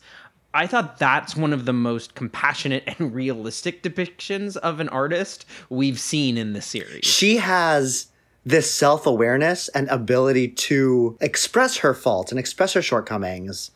I 0.56 0.68
thought 0.68 0.98
that's 0.98 1.36
one 1.36 1.52
of 1.52 1.66
the 1.66 1.74
most 1.74 2.16
compassionate 2.16 2.84
and 2.88 3.14
realistic 3.14 3.84
depictions 3.84 4.56
of 4.58 4.80
an 4.80 4.88
artist 4.90 5.46
we've 5.70 6.00
seen 6.00 6.38
in 6.38 6.54
the 6.54 6.62
series. 6.62 7.04
She 7.04 7.38
has 7.38 8.08
this 8.46 8.74
self 8.74 9.06
awareness 9.06 9.68
and 9.70 9.90
ability 9.90 10.50
to 10.50 11.18
express 11.20 11.78
her 11.78 11.94
faults 11.94 12.32
and 12.32 12.40
express 12.40 12.74
her 12.74 12.82
shortcomings. 12.82 13.72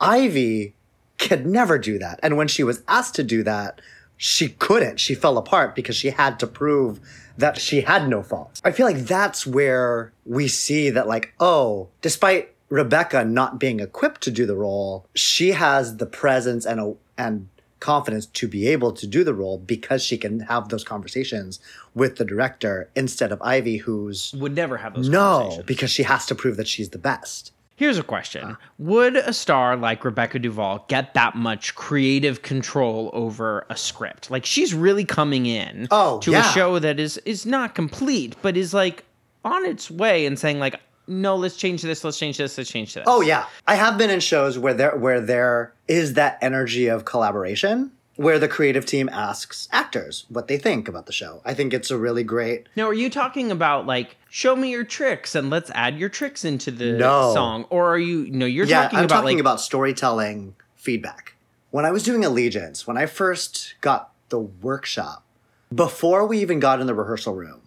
Ivy 0.00 0.74
could 1.18 1.46
never 1.46 1.78
do 1.78 1.98
that. 1.98 2.18
And 2.22 2.36
when 2.36 2.48
she 2.48 2.64
was 2.64 2.82
asked 2.88 3.14
to 3.16 3.22
do 3.22 3.44
that, 3.44 3.80
she 4.16 4.48
couldn't. 4.48 4.98
She 4.98 5.14
fell 5.14 5.38
apart 5.38 5.74
because 5.74 5.94
she 5.94 6.10
had 6.10 6.40
to 6.40 6.46
prove 6.46 6.98
that 7.38 7.58
she 7.58 7.82
had 7.82 8.08
no 8.08 8.22
faults. 8.22 8.60
I 8.64 8.72
feel 8.72 8.86
like 8.86 9.06
that's 9.06 9.46
where 9.46 10.12
we 10.26 10.48
see 10.48 10.90
that, 10.90 11.06
like, 11.06 11.32
oh, 11.40 11.88
despite 12.02 12.54
Rebecca 12.70 13.24
not 13.24 13.58
being 13.60 13.80
equipped 13.80 14.22
to 14.22 14.30
do 14.30 14.46
the 14.46 14.56
role, 14.56 15.06
she 15.14 15.50
has 15.50 15.98
the 15.98 16.06
presence 16.06 16.64
and 16.64 16.80
a, 16.80 16.94
and 17.18 17.48
confidence 17.80 18.26
to 18.26 18.46
be 18.46 18.68
able 18.68 18.92
to 18.92 19.06
do 19.06 19.24
the 19.24 19.34
role 19.34 19.58
because 19.58 20.02
she 20.04 20.16
can 20.18 20.40
have 20.40 20.68
those 20.68 20.84
conversations 20.84 21.58
with 21.94 22.16
the 22.16 22.24
director 22.24 22.88
instead 22.94 23.32
of 23.32 23.40
Ivy, 23.42 23.78
who's 23.78 24.32
Would 24.34 24.54
never 24.54 24.76
have 24.76 24.94
those 24.94 25.08
no, 25.08 25.38
conversations. 25.38 25.66
because 25.66 25.90
she 25.90 26.02
has 26.04 26.26
to 26.26 26.34
prove 26.34 26.56
that 26.58 26.68
she's 26.68 26.90
the 26.90 26.98
best. 26.98 27.52
Here's 27.76 27.96
a 27.96 28.02
question 28.02 28.44
uh-huh. 28.44 28.56
Would 28.78 29.16
a 29.16 29.32
star 29.32 29.74
like 29.76 30.04
Rebecca 30.04 30.38
Duvall 30.38 30.84
get 30.88 31.14
that 31.14 31.34
much 31.34 31.74
creative 31.74 32.42
control 32.42 33.08
over 33.14 33.64
a 33.70 33.76
script? 33.76 34.30
Like, 34.30 34.44
she's 34.44 34.74
really 34.74 35.06
coming 35.06 35.46
in 35.46 35.88
Oh, 35.90 36.20
to 36.20 36.32
yeah. 36.32 36.48
a 36.50 36.52
show 36.52 36.78
that 36.78 37.00
is 37.00 37.16
is 37.24 37.46
not 37.46 37.74
complete, 37.74 38.36
but 38.42 38.58
is 38.58 38.74
like 38.74 39.04
on 39.46 39.64
its 39.64 39.90
way 39.90 40.26
and 40.26 40.38
saying, 40.38 40.58
like, 40.58 40.78
no, 41.10 41.34
let's 41.36 41.56
change 41.56 41.82
this, 41.82 42.04
let's 42.04 42.18
change 42.18 42.38
this, 42.38 42.56
let's 42.56 42.70
change 42.70 42.94
this. 42.94 43.04
Oh 43.06 43.20
yeah, 43.20 43.46
I 43.66 43.74
have 43.74 43.98
been 43.98 44.10
in 44.10 44.20
shows 44.20 44.58
where 44.58 44.72
there 44.72 44.96
where 44.96 45.20
there 45.20 45.72
is 45.88 46.14
that 46.14 46.38
energy 46.40 46.86
of 46.86 47.04
collaboration, 47.04 47.90
where 48.16 48.38
the 48.38 48.48
creative 48.48 48.86
team 48.86 49.08
asks 49.12 49.68
actors 49.72 50.24
what 50.28 50.46
they 50.46 50.56
think 50.56 50.86
about 50.88 51.06
the 51.06 51.12
show. 51.12 51.42
I 51.44 51.52
think 51.52 51.74
it's 51.74 51.90
a 51.90 51.98
really 51.98 52.22
great. 52.22 52.68
Now, 52.76 52.86
are 52.88 52.94
you 52.94 53.10
talking 53.10 53.50
about 53.50 53.86
like 53.86 54.16
show 54.30 54.54
me 54.54 54.70
your 54.70 54.84
tricks 54.84 55.34
and 55.34 55.50
let's 55.50 55.70
add 55.74 55.98
your 55.98 56.08
tricks 56.08 56.44
into 56.44 56.70
the 56.70 56.92
No. 56.92 57.34
song, 57.34 57.66
or 57.70 57.92
are 57.92 57.98
you? 57.98 58.30
No, 58.30 58.46
you're 58.46 58.66
yeah, 58.66 58.82
talking 58.84 58.98
I'm 59.00 59.04
about 59.06 59.14
talking 59.22 59.36
like 59.36 59.40
about 59.40 59.60
storytelling 59.60 60.54
feedback. 60.76 61.34
When 61.72 61.84
I 61.84 61.90
was 61.90 62.02
doing 62.04 62.24
Allegiance, 62.24 62.86
when 62.86 62.96
I 62.96 63.06
first 63.06 63.74
got 63.80 64.12
the 64.28 64.38
workshop, 64.40 65.24
before 65.74 66.26
we 66.26 66.38
even 66.40 66.58
got 66.60 66.80
in 66.80 66.86
the 66.86 66.94
rehearsal 66.94 67.34
room, 67.34 67.60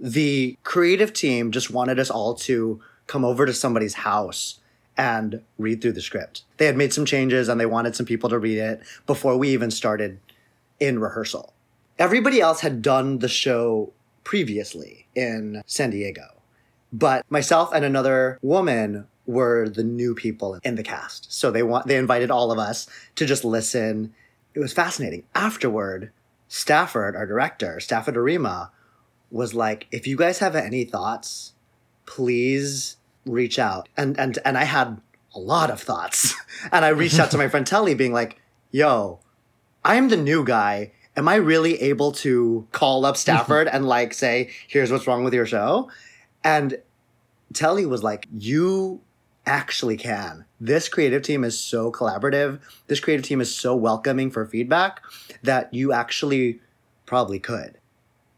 the 0.00 0.56
creative 0.64 1.12
team 1.12 1.52
just 1.52 1.70
wanted 1.70 1.98
us 1.98 2.10
all 2.10 2.34
to 2.34 2.80
come 3.06 3.24
over 3.24 3.44
to 3.44 3.52
somebody's 3.52 3.94
house 3.94 4.60
and 4.96 5.42
read 5.58 5.80
through 5.80 5.92
the 5.92 6.00
script. 6.00 6.42
They 6.56 6.66
had 6.66 6.76
made 6.76 6.92
some 6.92 7.04
changes 7.04 7.48
and 7.48 7.60
they 7.60 7.66
wanted 7.66 7.94
some 7.94 8.06
people 8.06 8.30
to 8.30 8.38
read 8.38 8.58
it 8.58 8.82
before 9.06 9.36
we 9.36 9.50
even 9.50 9.70
started 9.70 10.18
in 10.78 10.98
rehearsal. 10.98 11.52
Everybody 11.98 12.40
else 12.40 12.60
had 12.60 12.80
done 12.80 13.18
the 13.18 13.28
show 13.28 13.92
previously 14.24 15.06
in 15.14 15.62
San 15.66 15.90
Diego, 15.90 16.42
but 16.92 17.24
myself 17.30 17.72
and 17.74 17.84
another 17.84 18.38
woman 18.42 19.06
were 19.26 19.68
the 19.68 19.84
new 19.84 20.14
people 20.14 20.58
in 20.64 20.76
the 20.76 20.82
cast. 20.82 21.32
So 21.32 21.50
they 21.50 21.62
want 21.62 21.86
they 21.86 21.96
invited 21.96 22.30
all 22.30 22.50
of 22.50 22.58
us 22.58 22.88
to 23.16 23.26
just 23.26 23.44
listen. 23.44 24.14
It 24.54 24.60
was 24.60 24.72
fascinating. 24.72 25.24
Afterward, 25.34 26.10
Stafford, 26.48 27.14
our 27.14 27.26
director, 27.26 27.80
Stafford 27.80 28.16
Arima, 28.16 28.72
was 29.30 29.54
like, 29.54 29.86
if 29.90 30.06
you 30.06 30.16
guys 30.16 30.38
have 30.38 30.56
any 30.56 30.84
thoughts, 30.84 31.52
please 32.06 32.96
reach 33.24 33.58
out. 33.58 33.88
And 33.96 34.18
and 34.18 34.38
and 34.44 34.58
I 34.58 34.64
had 34.64 35.00
a 35.34 35.38
lot 35.38 35.70
of 35.70 35.80
thoughts. 35.80 36.34
and 36.72 36.84
I 36.84 36.88
reached 36.88 37.18
out 37.18 37.30
to 37.32 37.38
my 37.38 37.48
friend 37.48 37.66
Telly 37.66 37.94
being 37.94 38.12
like, 38.12 38.40
yo, 38.70 39.20
I'm 39.84 40.08
the 40.08 40.16
new 40.16 40.44
guy. 40.44 40.92
Am 41.16 41.28
I 41.28 41.36
really 41.36 41.80
able 41.82 42.12
to 42.12 42.66
call 42.72 43.04
up 43.04 43.16
Stafford 43.16 43.68
and 43.72 43.86
like 43.86 44.14
say, 44.14 44.50
here's 44.68 44.90
what's 44.90 45.06
wrong 45.06 45.24
with 45.24 45.34
your 45.34 45.46
show? 45.46 45.90
And 46.42 46.80
Telly 47.52 47.86
was 47.86 48.02
like, 48.02 48.26
you 48.32 49.00
actually 49.46 49.96
can. 49.96 50.44
This 50.60 50.88
creative 50.88 51.22
team 51.22 51.42
is 51.44 51.58
so 51.58 51.90
collaborative. 51.90 52.60
This 52.86 53.00
creative 53.00 53.24
team 53.24 53.40
is 53.40 53.54
so 53.54 53.74
welcoming 53.74 54.30
for 54.30 54.46
feedback 54.46 55.02
that 55.42 55.72
you 55.72 55.92
actually 55.92 56.60
probably 57.06 57.38
could 57.38 57.79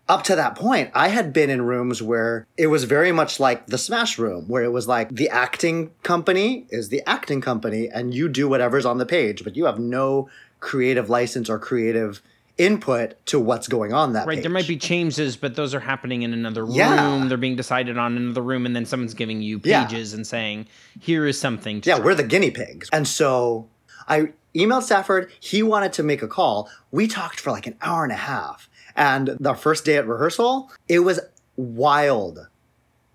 up 0.08 0.24
to 0.24 0.36
that 0.36 0.54
point, 0.56 0.90
I 0.94 1.08
had 1.08 1.32
been 1.32 1.48
in 1.48 1.62
rooms 1.62 2.02
where 2.02 2.46
it 2.56 2.66
was 2.66 2.84
very 2.84 3.12
much 3.12 3.38
like 3.40 3.66
the 3.68 3.78
Smash 3.78 4.18
Room, 4.18 4.46
where 4.48 4.62
it 4.64 4.72
was 4.72 4.88
like 4.88 5.10
the 5.10 5.28
acting 5.28 5.90
company 6.02 6.66
is 6.70 6.88
the 6.88 7.02
acting 7.08 7.40
company, 7.40 7.88
and 7.88 8.12
you 8.12 8.28
do 8.28 8.48
whatever's 8.48 8.84
on 8.84 8.98
the 8.98 9.06
page, 9.06 9.44
but 9.44 9.56
you 9.56 9.64
have 9.66 9.78
no 9.78 10.28
creative 10.60 11.08
license 11.08 11.48
or 11.48 11.58
creative 11.58 12.20
input 12.58 13.14
to 13.26 13.40
what's 13.40 13.66
going 13.66 13.92
on 13.94 14.12
that 14.12 14.26
Right, 14.26 14.36
page. 14.36 14.42
there 14.42 14.50
might 14.50 14.68
be 14.68 14.76
changes, 14.76 15.36
but 15.36 15.56
those 15.56 15.74
are 15.74 15.80
happening 15.80 16.22
in 16.22 16.32
another 16.34 16.64
room. 16.66 16.74
Yeah. 16.74 17.24
They're 17.26 17.38
being 17.38 17.56
decided 17.56 17.96
on 17.96 18.16
in 18.16 18.24
another 18.24 18.42
room, 18.42 18.66
and 18.66 18.76
then 18.76 18.84
someone's 18.84 19.14
giving 19.14 19.40
you 19.40 19.60
Yeah. 19.64 19.84
pages 19.84 20.12
and 20.12 20.26
saying, 20.26 20.66
"Here 21.00 21.26
is 21.26 21.40
something." 21.40 21.80
To 21.80 21.88
yeah, 21.88 21.96
try." 21.96 22.04
we're 22.04 22.14
the 22.14 22.22
guinea 22.24 22.50
pigs. 22.50 22.88
And 22.92 23.08
so 23.08 23.68
I 24.06 24.32
emailed 24.54 24.82
Stafford. 24.82 25.30
He 25.40 25.62
wanted 25.62 25.92
to 25.94 26.02
make 26.02 26.22
a 26.22 26.28
call. 26.28 26.68
We 26.90 27.06
talked 27.08 27.40
for 27.40 27.50
like 27.52 27.66
an 27.66 27.76
hour 27.80 28.02
and 28.04 28.12
a 28.12 28.16
half. 28.16 28.68
And 28.96 29.36
the 29.40 29.54
first 29.54 29.84
day 29.84 29.96
at 29.96 30.06
rehearsal, 30.06 30.70
it 30.88 31.00
was 31.00 31.20
wild. 31.56 32.48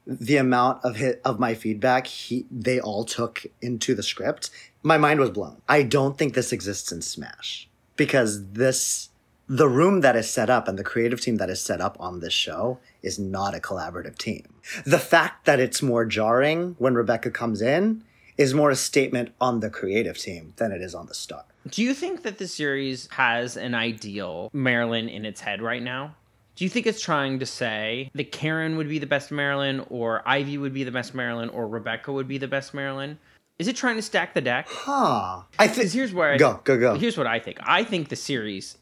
The 0.06 0.38
amount 0.38 0.86
of 0.86 0.96
hit 0.96 1.22
of 1.26 1.40
my 1.40 1.54
feedback 1.54 2.08
he 2.08 2.46
they 2.50 2.80
all 2.80 3.04
took 3.04 3.46
into 3.62 3.94
the 3.94 4.04
script. 4.04 4.50
My 4.82 4.98
mind 4.98 5.20
was 5.20 5.32
blown. 5.32 5.62
I 5.68 5.84
don't 5.84 6.18
think 6.18 6.34
this 6.34 6.54
exists 6.54 6.92
in 6.92 7.02
Smash 7.02 7.68
because 7.98 8.52
this 8.52 9.10
the 9.50 9.68
room 9.68 10.02
that 10.02 10.16
is 10.16 10.30
set 10.30 10.50
up 10.50 10.68
and 10.68 10.78
the 10.78 10.84
creative 10.84 11.22
team 11.22 11.38
that 11.38 11.50
is 11.50 11.62
set 11.62 11.80
up 11.80 11.96
on 12.00 12.20
this 12.20 12.34
show 12.34 12.80
is 13.02 13.18
not 13.18 13.56
a 13.56 13.60
collaborative 13.60 14.18
team. 14.18 14.46
The 14.86 15.00
fact 15.00 15.46
that 15.46 15.60
it's 15.60 15.82
more 15.82 16.06
jarring 16.06 16.76
when 16.80 16.96
Rebecca 16.96 17.32
comes 17.32 17.62
in 17.62 18.04
is 18.38 18.54
more 18.54 18.70
a 18.70 18.76
statement 18.76 19.32
on 19.40 19.62
the 19.62 19.70
creative 19.70 20.18
team 20.18 20.54
than 20.58 20.72
it 20.72 20.82
is 20.82 20.94
on 20.94 21.08
the 21.08 21.14
star. 21.14 21.46
Do 21.70 21.84
you 21.84 21.94
think 21.94 22.24
that 22.24 22.38
the 22.38 22.48
series 22.48 23.08
has 23.12 23.58
an 23.58 23.76
ideal 23.76 24.50
Marilyn 24.54 25.10
in 25.10 25.26
its 25.26 25.42
head 25.42 25.62
right 25.62 25.82
now? 25.82 26.16
Do 26.56 26.64
you 26.64 26.70
think 26.70 26.88
it's 26.88 27.02
trying 27.02 27.40
to 27.40 27.46
say 27.46 28.10
that 28.16 28.32
Karen 28.32 28.78
would 28.78 28.90
be 28.90 29.00
the 29.00 29.06
best 29.06 29.32
Marilyn, 29.32 29.86
or 29.90 30.28
Ivy 30.28 30.58
would 30.58 30.74
be 30.74 30.84
the 30.84 30.92
best 30.92 31.14
Marilyn, 31.14 31.50
or 31.50 31.68
Rebecca 31.68 32.12
would 32.12 32.28
be 32.28 32.38
the 32.38 32.48
best 32.48 32.74
Marilyn? 32.74 33.20
Is 33.60 33.68
it 33.68 33.76
trying 33.76 33.96
to 33.96 34.02
stack 34.02 34.34
the 34.34 34.42
deck? 34.42 34.68
Huh. 34.70 35.42
I 35.60 35.68
think 35.68 35.92
here's 35.92 36.14
where 36.14 36.34
I 36.34 36.38
Go, 36.38 36.60
go, 36.64 36.80
go. 36.80 36.96
Here's 36.96 37.18
what 37.18 37.28
I 37.28 37.40
think. 37.40 37.60
I 37.64 37.84
think 37.84 38.10
the 38.10 38.16
series 38.16 38.78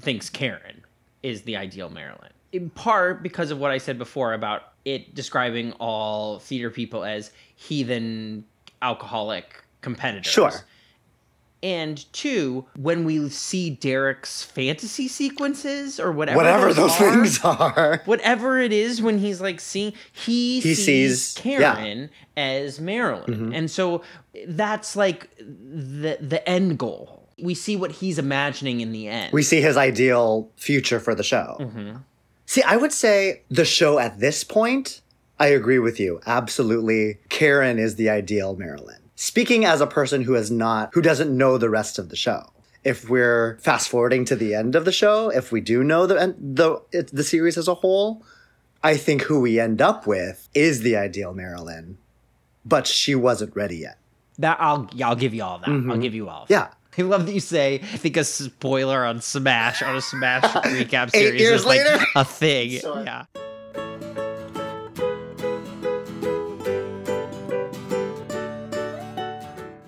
thinks 0.00 0.30
Karen 0.30 0.84
is 1.22 1.42
the 1.42 1.56
ideal 1.56 1.90
Marilyn. 1.90 2.30
In 2.52 2.70
part 2.70 3.22
because 3.22 3.50
of 3.50 3.58
what 3.58 3.70
I 3.70 3.78
said 3.78 3.98
before 3.98 4.32
about 4.32 4.72
it 4.84 5.14
describing 5.14 5.72
all 5.72 6.38
theater 6.38 6.70
people 6.70 7.04
as 7.04 7.32
heathen 7.56 8.44
alcoholic 8.80 9.62
competitors. 9.80 10.32
Sure. 10.32 10.52
And 11.66 12.12
two, 12.12 12.64
when 12.76 13.04
we 13.04 13.28
see 13.28 13.70
Derek's 13.70 14.44
fantasy 14.44 15.08
sequences 15.08 15.98
or 15.98 16.12
whatever, 16.12 16.36
Whatever 16.36 16.72
those 16.72 16.92
are, 17.00 17.10
things 17.12 17.40
are. 17.42 18.02
whatever 18.04 18.60
it 18.60 18.72
is 18.72 19.02
when 19.02 19.18
he's 19.18 19.40
like 19.40 19.58
seeing 19.58 19.92
he, 20.12 20.60
He 20.60 20.74
sees, 20.76 21.32
sees- 21.34 21.44
yeah. 21.44 21.74
Karen 21.74 22.10
as 22.36 22.78
Marilyn. 22.80 23.50
Mhm. 23.50 23.56
And 23.56 23.68
so 23.68 24.02
that's 24.46 24.94
like 24.94 25.28
the 25.38 26.18
the 26.20 26.48
end 26.48 26.78
goal. 26.78 27.28
We 27.42 27.54
see 27.54 27.74
what 27.74 27.90
he's 27.90 28.16
imagining 28.18 28.80
in 28.80 28.92
the 28.92 29.08
end. 29.08 29.32
We 29.32 29.42
see 29.42 29.60
his 29.60 29.76
ideal 29.76 30.48
future 30.56 31.00
for 31.00 31.16
the 31.16 31.24
show. 31.24 31.56
Mhm. 31.58 32.02
See, 32.46 32.62
I 32.62 32.76
would 32.76 32.92
say 32.92 33.42
the 33.50 33.64
show 33.64 33.98
at 33.98 34.20
this 34.20 34.44
point, 34.44 35.00
I 35.40 35.48
agree 35.48 35.80
with 35.80 35.98
you. 35.98 36.20
Absolutely. 36.26 37.18
Karen 37.28 37.80
is 37.80 37.96
the 37.96 38.08
ideal 38.08 38.54
Marilyn. 38.54 39.00
Speaking 39.16 39.64
as 39.64 39.80
a 39.80 39.86
person 39.86 40.22
who 40.22 40.34
has 40.34 40.50
not, 40.50 40.90
who 40.92 41.00
doesn't 41.02 41.34
know 41.36 41.56
the 41.58 41.70
rest 41.70 41.98
of 41.98 42.10
the 42.10 42.16
show. 42.16 42.50
If 42.84 43.08
we're 43.08 43.58
fast 43.62 43.88
forwarding 43.88 44.24
to 44.26 44.36
the 44.36 44.54
end 44.54 44.76
of 44.76 44.84
the 44.84 44.92
show, 44.92 45.30
if 45.30 45.50
we 45.50 45.60
do 45.60 45.82
know 45.82 46.06
the 46.06 46.36
the 46.38 46.80
it, 46.92 47.08
the 47.12 47.24
series 47.24 47.56
as 47.58 47.66
a 47.66 47.74
whole, 47.74 48.22
I 48.82 48.96
think 48.96 49.22
who 49.22 49.40
we 49.40 49.58
end 49.58 49.82
up 49.82 50.06
with 50.06 50.48
is 50.54 50.82
the 50.82 50.96
ideal 50.96 51.32
Marilyn, 51.34 51.98
but 52.64 52.86
she 52.86 53.14
wasn't 53.16 53.56
ready 53.56 53.78
yet. 53.78 53.98
That 54.38 54.58
I'll 54.60 54.88
I'll 55.02 55.16
give 55.16 55.34
you 55.34 55.42
all 55.42 55.58
that. 55.58 55.68
I'll 55.68 55.74
Mhm. 55.74 56.02
give 56.02 56.14
you 56.14 56.28
all. 56.28 56.46
Yeah. 56.48 56.68
I 56.98 57.02
love 57.02 57.26
that 57.26 57.32
you 57.32 57.40
say. 57.40 57.74
I 57.92 57.96
think 57.98 58.16
a 58.16 58.24
spoiler 58.24 59.04
on 59.04 59.20
Smash 59.20 59.82
on 59.82 59.96
a 59.96 60.00
Smash 60.00 60.42
recap 60.44 61.08
Eight 61.14 61.20
series 61.20 61.40
years 61.40 61.60
is 61.60 61.66
like 61.66 61.80
a 62.14 62.24
thing. 62.24 62.78
Sure. 62.80 63.02
Yeah. 63.04 63.24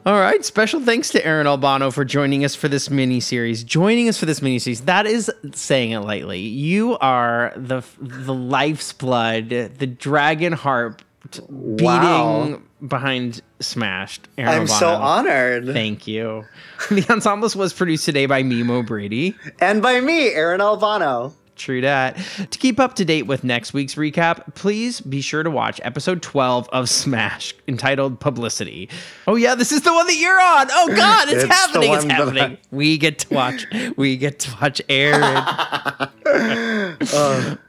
All 0.08 0.18
right. 0.18 0.42
Special 0.42 0.80
thanks 0.80 1.10
to 1.10 1.22
Aaron 1.22 1.46
Albano 1.46 1.90
for 1.90 2.02
joining 2.02 2.42
us 2.42 2.54
for 2.54 2.66
this 2.66 2.88
mini 2.88 3.20
series. 3.20 3.62
Joining 3.62 4.08
us 4.08 4.16
for 4.18 4.24
this 4.24 4.40
mini 4.40 4.58
series. 4.58 4.80
That 4.86 5.04
is 5.04 5.30
saying 5.52 5.90
it 5.90 5.98
lightly. 5.98 6.38
You 6.38 6.96
are 6.96 7.52
the 7.54 7.82
the 8.00 8.32
life's 8.32 8.94
blood, 8.94 9.50
the 9.50 9.86
dragon 9.86 10.54
harp 10.54 11.02
beating 11.30 11.84
Wow. 11.84 12.62
behind 12.86 13.42
Smashed. 13.60 14.28
Aaron 14.38 14.62
I'm 14.62 14.66
so 14.66 14.88
honored. 14.94 15.66
Thank 15.66 16.06
you. 16.06 16.46
The 16.90 17.02
Ensemblist 17.12 17.54
was 17.54 17.74
produced 17.74 18.06
today 18.06 18.24
by 18.24 18.42
Mimo 18.42 18.86
Brady. 18.86 19.34
And 19.60 19.82
by 19.82 20.00
me, 20.00 20.28
Aaron 20.28 20.62
Albano. 20.62 21.34
True 21.58 21.80
that. 21.82 22.16
To 22.50 22.58
keep 22.58 22.78
up 22.80 22.94
to 22.94 23.04
date 23.04 23.24
with 23.24 23.44
next 23.44 23.72
week's 23.72 23.94
recap, 23.96 24.54
please 24.54 25.00
be 25.00 25.20
sure 25.20 25.42
to 25.42 25.50
watch 25.50 25.80
episode 25.84 26.22
12 26.22 26.68
of 26.70 26.88
Smash 26.88 27.54
entitled 27.66 28.20
Publicity. 28.20 28.88
Oh, 29.26 29.34
yeah, 29.34 29.54
this 29.54 29.72
is 29.72 29.82
the 29.82 29.92
one 29.92 30.06
that 30.06 30.16
you're 30.16 30.40
on. 30.40 30.68
Oh, 30.70 30.94
God, 30.96 31.28
it's, 31.28 31.44
It's 31.48 31.52
happening. 31.54 31.92
It's 31.92 32.04
that 32.04 32.12
I- 32.12 32.14
happening. 32.24 32.58
We 32.70 32.96
get 32.98 33.18
to 33.20 33.34
watch. 33.34 33.66
We 33.96 34.16
get 34.16 34.38
to 34.40 34.56
watch 34.60 34.80
Aaron. 34.88 35.22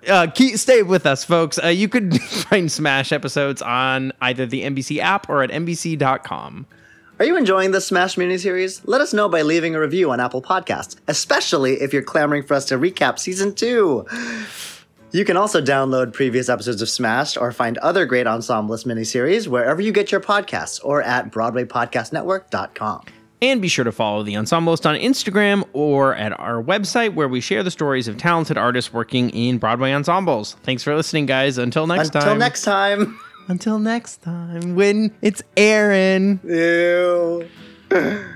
uh, 0.07 0.27
keep, 0.33 0.57
stay 0.57 0.83
with 0.83 1.05
us, 1.05 1.23
folks. 1.23 1.59
Uh, 1.61 1.67
you 1.67 1.87
could 1.89 2.21
find 2.21 2.71
Smash 2.71 3.11
episodes 3.11 3.61
on 3.61 4.11
either 4.21 4.45
the 4.45 4.63
NBC 4.63 4.99
app 4.99 5.29
or 5.29 5.43
at 5.43 5.49
NBC.com. 5.49 6.65
Are 7.19 7.25
you 7.25 7.35
enjoying 7.35 7.71
the 7.71 7.81
Smash 7.81 8.15
miniseries? 8.15 8.79
Let 8.85 9.01
us 9.01 9.13
know 9.13 9.27
by 9.27 9.41
leaving 9.41 9.75
a 9.75 9.79
review 9.81 10.09
on 10.09 10.21
Apple 10.21 10.41
Podcasts, 10.41 10.95
especially 11.09 11.81
if 11.81 11.91
you're 11.91 12.01
clamoring 12.01 12.43
for 12.43 12.53
us 12.53 12.63
to 12.67 12.77
recap 12.77 13.19
season 13.19 13.53
two. 13.53 14.05
You 15.11 15.25
can 15.25 15.35
also 15.35 15.61
download 15.61 16.13
previous 16.13 16.47
episodes 16.47 16.81
of 16.81 16.87
Smashed 16.87 17.35
or 17.35 17.51
find 17.51 17.77
other 17.79 18.05
great 18.05 18.25
Ensemblist 18.25 18.85
miniseries 18.85 19.49
wherever 19.49 19.81
you 19.81 19.91
get 19.91 20.13
your 20.13 20.21
podcasts 20.21 20.79
or 20.81 21.01
at 21.01 21.29
BroadwayPodcastNetwork.com. 21.29 23.05
And 23.41 23.61
be 23.61 23.67
sure 23.67 23.83
to 23.83 23.91
follow 23.91 24.23
the 24.23 24.35
Ensemblist 24.35 24.85
on 24.85 24.95
Instagram 24.95 25.65
or 25.73 26.15
at 26.15 26.39
our 26.39 26.63
website 26.63 27.15
where 27.15 27.27
we 27.27 27.41
share 27.41 27.63
the 27.63 27.71
stories 27.71 28.07
of 28.07 28.15
talented 28.15 28.57
artists 28.57 28.93
working 28.93 29.29
in 29.31 29.57
Broadway 29.57 29.91
ensembles. 29.91 30.55
Thanks 30.63 30.83
for 30.83 30.95
listening, 30.95 31.25
guys. 31.25 31.57
Until 31.57 31.85
next 31.85 32.07
Until 32.07 32.21
time. 32.21 32.29
Until 32.31 32.39
next 32.39 32.61
time. 32.63 33.19
Until 33.49 33.79
next 33.79 34.21
time, 34.21 34.75
when 34.75 35.11
it's 35.23 35.41
Aaron. 35.57 36.39
Ew. 36.43 37.49